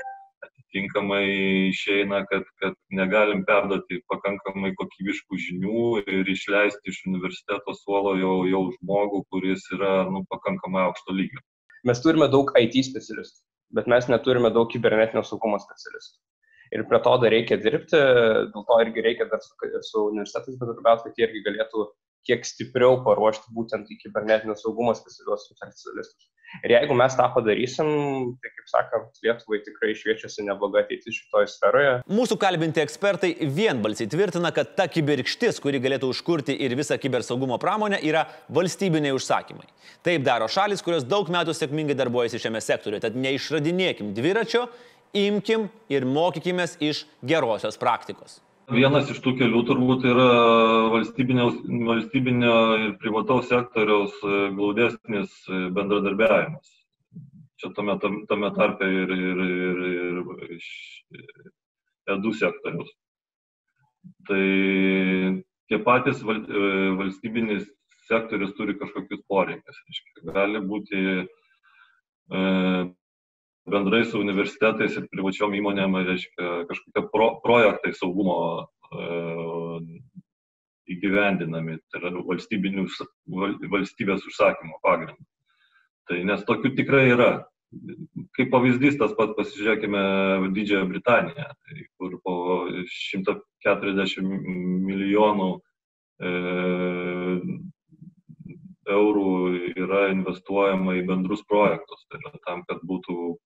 tinkamai 0.74 1.22
išeina, 1.70 2.22
kad, 2.30 2.44
kad 2.62 2.76
negalim 2.94 3.44
perduoti 3.48 4.00
pakankamai 4.10 4.72
kokybiškų 4.78 5.38
žinių 5.46 5.86
ir 6.02 6.32
išleisti 6.32 6.92
iš 6.92 7.02
universiteto 7.10 7.76
suolo 7.78 8.16
jau, 8.20 8.34
jau 8.48 8.64
žmogų, 8.78 9.22
kuris 9.32 9.68
yra 9.76 10.02
nu, 10.10 10.24
pakankamai 10.32 10.86
aukšto 10.88 11.16
lygio. 11.16 11.42
Mes 11.88 12.02
turime 12.02 12.28
daug 12.32 12.52
IT 12.58 12.78
specialistų, 12.88 13.42
bet 13.78 13.88
mes 13.90 14.08
neturime 14.10 14.52
daug 14.54 14.70
kibernetinio 14.72 15.24
saugumo 15.26 15.58
specialistų. 15.62 16.20
Ir 16.72 16.86
prie 16.88 17.00
to 17.04 17.16
dar 17.20 17.34
reikia 17.34 17.58
dirbti, 17.60 17.98
dėl 18.52 18.64
to 18.68 18.78
irgi 18.84 19.04
reikia 19.04 19.26
dar 19.28 19.42
su, 19.44 19.52
su 19.84 20.06
universitetais 20.08 20.56
bendradarbiauti, 20.56 21.10
kad 21.10 21.18
jie 21.20 21.26
irgi 21.28 21.42
galėtų 21.50 21.84
kiek 22.28 22.46
stipriau 22.46 23.00
paruošti 23.06 23.54
būtent 23.56 23.90
į 23.90 23.98
kibernetinio 24.04 24.56
saugumo 24.58 24.94
specialistus. 24.98 26.30
Ir 26.60 26.74
jeigu 26.74 26.94
mes 26.96 27.14
tą 27.16 27.24
padarysim, 27.32 27.88
tai 28.42 28.50
kaip 28.52 28.66
sakant, 28.68 29.20
Lietuvai 29.24 29.62
tikrai 29.64 29.94
šviečiasi 29.96 30.44
nebloga 30.44 30.82
ateitis 30.82 31.16
šitoje 31.16 31.48
sferoje. 31.48 31.94
Mūsų 32.12 32.36
kalbinti 32.42 32.82
ekspertai 32.82 33.32
vienbalsiai 33.56 34.10
tvirtina, 34.12 34.52
kad 34.54 34.74
ta 34.76 34.84
kibirkštis, 34.92 35.62
kuri 35.64 35.80
galėtų 35.82 36.12
užkurti 36.12 36.58
ir 36.66 36.76
visą 36.76 36.98
kibersaugumo 37.00 37.56
pramonę, 37.62 38.02
yra 38.04 38.26
valstybiniai 38.52 39.16
užsakymai. 39.16 39.64
Taip 40.04 40.28
daro 40.28 40.50
šalis, 40.52 40.84
kurios 40.84 41.08
daug 41.08 41.32
metų 41.32 41.56
sėkmingai 41.56 41.96
darbuojasi 41.96 42.44
šiame 42.44 42.60
sektoriuje, 42.60 43.06
tad 43.06 43.16
neišradinėkim 43.16 44.12
dviračio, 44.18 44.66
imkim 45.16 45.70
ir 45.92 46.04
mokykimės 46.08 46.76
iš 46.84 47.06
gerosios 47.24 47.80
praktikos. 47.80 48.42
Vienas 48.72 49.10
iš 49.12 49.18
tų 49.20 49.34
kelių 49.36 49.60
turbūt 49.68 50.04
yra 50.08 50.28
valstybinio, 50.92 51.48
valstybinio 51.88 52.54
ir 52.80 52.94
privataus 53.02 53.50
sektoriaus 53.50 54.14
e, 54.24 54.38
glaudesnis 54.56 55.34
e, 55.48 55.66
bendradarbiavimas. 55.76 56.70
Čia 57.60 57.70
tame, 57.76 57.98
tame 58.30 58.50
tarpe 58.56 58.88
ir, 58.88 59.12
ir, 59.12 59.42
ir, 59.44 59.82
ir 59.90 60.54
iš 60.56 60.70
edų 62.16 62.32
sektoriaus. 62.40 62.90
Tai 64.30 64.42
tie 65.68 65.80
patys 65.84 66.24
val, 66.26 66.40
e, 66.40 66.72
valstybinis 67.02 67.68
sektorius 68.08 68.56
turi 68.56 68.78
kažkokius 68.80 69.22
poreikius. 69.28 69.84
Gali 70.32 70.64
būti 70.72 71.02
e, 71.20 72.42
bendrai 73.70 74.04
su 74.04 74.20
universitetais 74.20 74.96
ir 74.98 75.08
privačiom 75.12 75.54
įmonėm, 75.58 75.98
reiškia, 76.08 76.48
kažkokie 76.70 77.04
pro, 77.12 77.28
projektai 77.44 77.92
saugumo 77.94 78.38
e, 78.62 79.06
įgyvendinami, 80.96 81.78
tai 81.92 82.02
yra 82.02 82.12
val, 82.18 83.54
valstybės 83.76 84.26
užsakymo 84.28 84.80
pagrindu. 84.82 85.22
Tai 86.10 86.18
nes 86.26 86.46
tokių 86.48 86.74
tikrai 86.78 87.06
yra. 87.14 87.32
Kaip 88.36 88.50
pavyzdys 88.52 88.98
tas 89.00 89.14
pats 89.16 89.32
pasižiūrėkime 89.38 90.00
Didžiąją 90.52 90.88
Britaniją, 90.90 91.46
tai 91.64 91.86
kur 91.96 92.18
po 92.26 92.34
140 92.84 94.26
milijonų 94.90 95.48
e, 95.56 96.32
eurų 98.92 99.32
yra 99.72 100.02
investuojama 100.12 100.98
į 100.98 101.06
bendrus 101.08 101.40
projektus. 101.48 102.04
Tai 102.10 102.20
yra 102.20 102.34
tam, 102.44 102.60
kad 102.68 102.84
būtų 102.84 103.38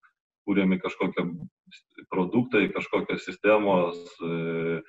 kūrėmi 0.47 0.79
kažkokie 0.81 1.25
produktai, 2.11 2.69
kažkokios 2.73 3.25
sistemos, 3.27 3.99
e, 4.23 4.79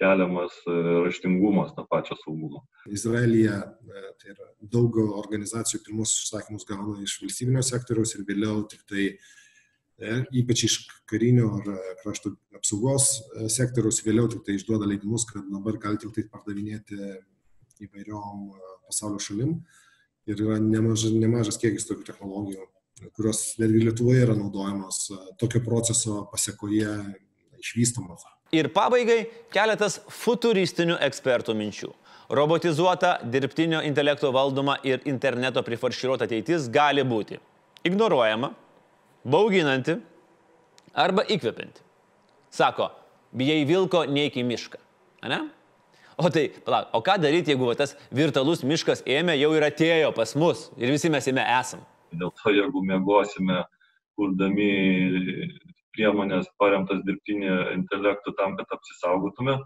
keliamas 0.00 0.52
e, 0.68 0.74
raštingumas 1.06 1.72
tą 1.76 1.86
pačią 1.88 2.18
saugumo. 2.20 2.66
Izraelyje 2.92 3.56
tai 4.20 4.34
yra 4.34 4.50
daug 4.60 5.00
organizacijų 5.06 5.80
pirmus 5.86 6.12
užsakymus 6.20 6.68
gauna 6.68 7.00
iš 7.04 7.16
valstybinio 7.22 7.64
sektoriaus 7.64 8.14
ir 8.16 8.26
vėliau 8.28 8.66
tik 8.70 8.84
tai 8.90 9.08
ypač 10.36 10.66
iš 10.66 10.74
karinio 11.08 11.54
ar 11.56 11.70
krašto 12.02 12.34
apsaugos 12.58 13.22
sektoriaus 13.48 14.02
vėliau 14.04 14.28
tik 14.28 14.44
tai 14.44 14.58
išduoda 14.58 14.84
leidimus, 14.84 15.24
kad 15.24 15.48
dabar 15.48 15.78
gali 15.80 16.00
tik 16.02 16.12
tai 16.12 16.26
pardavinėti 16.28 17.00
įvairiom 17.86 18.50
pasaulio 18.86 19.20
šalim. 19.20 19.56
Ir 20.26 20.40
yra 20.42 20.58
nemažas, 20.60 21.14
nemažas 21.14 21.56
kiekis 21.62 21.86
tokių 21.88 22.04
technologijų 22.08 22.66
kurios 23.16 23.58
netgi 23.60 23.84
Lietuvoje 23.84 24.24
yra 24.24 24.34
naudojamos 24.36 25.10
e, 25.10 25.18
tokio 25.40 25.60
proceso 25.64 26.24
pasiekoje 26.32 26.88
išvystomos. 27.60 28.24
Ir 28.54 28.70
pabaigai 28.72 29.24
keletas 29.52 29.98
futuristinių 30.22 30.98
ekspertų 31.08 31.56
minčių. 31.58 31.90
Robotizuota, 32.36 33.16
dirbtinio 33.22 33.82
intelekto 33.86 34.32
valdoma 34.34 34.78
ir 34.86 35.02
interneto 35.06 35.62
prifarširuota 35.66 36.26
ateitis 36.26 36.70
gali 36.72 37.04
būti 37.06 37.38
ignoruojama, 37.86 38.50
bauginanti 39.26 39.98
arba 40.94 41.22
įkvepianti. 41.30 41.84
Sako, 42.50 42.88
bijai 43.36 43.62
vilko, 43.68 44.04
neik 44.10 44.38
į 44.40 44.46
mišką. 44.46 44.80
Ane? 45.26 45.44
O 46.16 46.30
tai, 46.32 46.48
palauk, 46.64 46.94
o 46.96 47.02
ką 47.04 47.18
daryti, 47.20 47.52
jeigu 47.52 47.74
tas 47.76 47.92
virtualus 48.14 48.64
miškas 48.64 49.04
ėmė, 49.04 49.36
jau 49.36 49.52
ir 49.52 49.66
atėjo 49.66 50.14
pas 50.16 50.32
mus 50.38 50.70
ir 50.80 50.94
visi 50.94 51.12
mes 51.12 51.28
jame 51.28 51.44
esam? 51.58 51.82
Dėl 52.12 52.30
to, 52.38 52.52
jeigu 52.54 52.82
mėgosime, 52.86 53.64
kurdami 54.16 54.70
priemonės 55.96 56.48
paremtas 56.60 57.02
dirbtinio 57.06 57.72
intelektu 57.72 58.34
tam, 58.36 58.56
kad 58.58 58.70
apsisaugotume, 58.76 59.58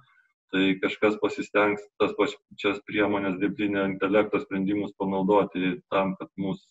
tai 0.50 0.74
kažkas 0.82 1.18
pasistengs 1.22 1.82
tas 2.00 2.14
pačias 2.18 2.80
priemonės 2.86 3.38
dirbtinio 3.42 3.84
intelekto 3.90 4.40
sprendimus 4.42 4.94
panaudoti 4.98 5.76
tam, 5.92 6.16
kad 6.18 6.30
mus 6.38 6.62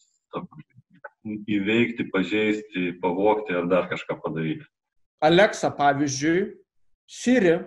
įveikti, 1.50 2.08
pažeisti, 2.12 2.94
pavokti 3.02 3.56
ar 3.56 3.68
dar 3.72 3.88
kažką 3.92 4.20
padaryti. 4.24 4.68
Aleksa, 5.24 5.72
pavyzdžiui, 5.76 6.54
Siri, 7.10 7.58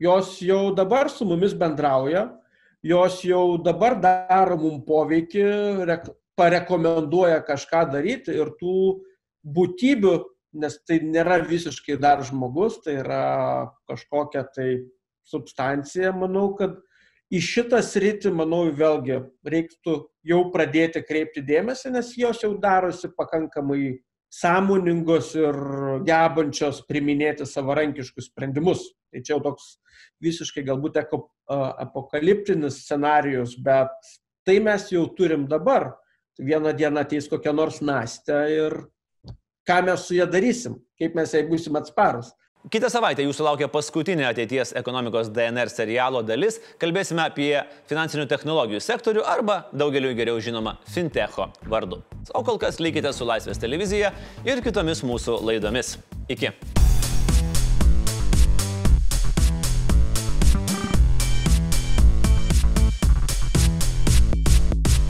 jos 0.00 0.38
jau 0.42 0.72
dabar 0.74 1.10
su 1.12 1.26
mumis 1.28 1.52
bendrauja, 1.54 2.30
jos 2.82 3.20
jau 3.24 3.58
dabar 3.62 3.98
daro 4.00 4.56
mum 4.58 4.80
poveikį, 4.86 5.44
parekomenduoja 6.38 7.40
kažką 7.46 7.84
daryti 7.92 8.34
ir 8.34 8.54
tų 8.60 8.78
būtybių, 9.44 10.14
nes 10.62 10.76
tai 10.86 11.00
nėra 11.02 11.40
visiškai 11.46 11.98
dar 12.00 12.22
žmogus, 12.26 12.80
tai 12.84 12.98
yra 13.02 13.24
kažkokia 13.90 14.44
tai 14.54 14.68
substancija, 15.26 16.12
manau, 16.14 16.52
kad 16.58 16.78
į 17.34 17.40
šitą 17.42 17.80
sritį, 17.82 18.32
manau, 18.36 18.66
vėlgi 18.70 19.20
reiktų 19.48 19.96
jau 20.26 20.40
pradėti 20.54 21.02
kreipti 21.04 21.42
dėmesį, 21.44 21.94
nes 21.96 22.12
jos 22.18 22.42
jau 22.44 22.52
darosi 22.60 23.10
pakankamai 23.16 23.98
sąmoningos 24.34 25.32
ir 25.38 25.56
gebančios 26.06 26.82
priminėti 26.88 27.46
savarankiškus 27.46 28.30
sprendimus. 28.32 28.88
Tai 29.14 29.22
čia 29.22 29.36
jau 29.36 29.42
toks 29.44 29.76
visiškai 30.24 30.64
galbūt 30.66 30.98
apokaliptinis 31.48 32.80
scenarius, 32.82 33.54
bet 33.62 33.94
tai 34.46 34.58
mes 34.62 34.88
jau 34.90 35.06
turim 35.16 35.46
dabar 35.50 35.92
vieną 36.38 36.72
dieną 36.76 37.04
ateis 37.04 37.28
kokia 37.30 37.52
nors 37.52 37.80
nastė 37.84 38.40
ir 38.52 38.78
ką 39.68 39.82
mes 39.86 40.06
su 40.06 40.16
ją 40.16 40.26
darysim, 40.30 40.78
kaip 41.00 41.14
mes 41.16 41.34
jai 41.34 41.44
būsim 41.48 41.76
atsparus. 41.80 42.32
Kitą 42.72 42.88
savaitę 42.88 43.20
jūsų 43.26 43.44
laukia 43.44 43.66
paskutinė 43.68 44.24
ateities 44.30 44.70
ekonomikos 44.80 45.28
DNR 45.36 45.68
serialo 45.68 46.22
dalis. 46.24 46.56
Kalbėsime 46.80 47.26
apie 47.26 47.50
finansinių 47.90 48.24
technologijų 48.30 48.80
sektorių 48.80 49.26
arba 49.28 49.58
daugeliu 49.76 50.14
geriau 50.16 50.40
žinoma 50.40 50.78
fintecho 50.88 51.50
vardu. 51.68 52.00
O 52.32 52.40
kol 52.46 52.56
kas 52.62 52.80
likite 52.80 53.12
su 53.12 53.28
Laisvės 53.28 53.60
televizija 53.60 54.14
ir 54.48 54.64
kitomis 54.64 55.04
mūsų 55.04 55.42
laidomis. 55.44 55.98
Iki. 56.32 56.54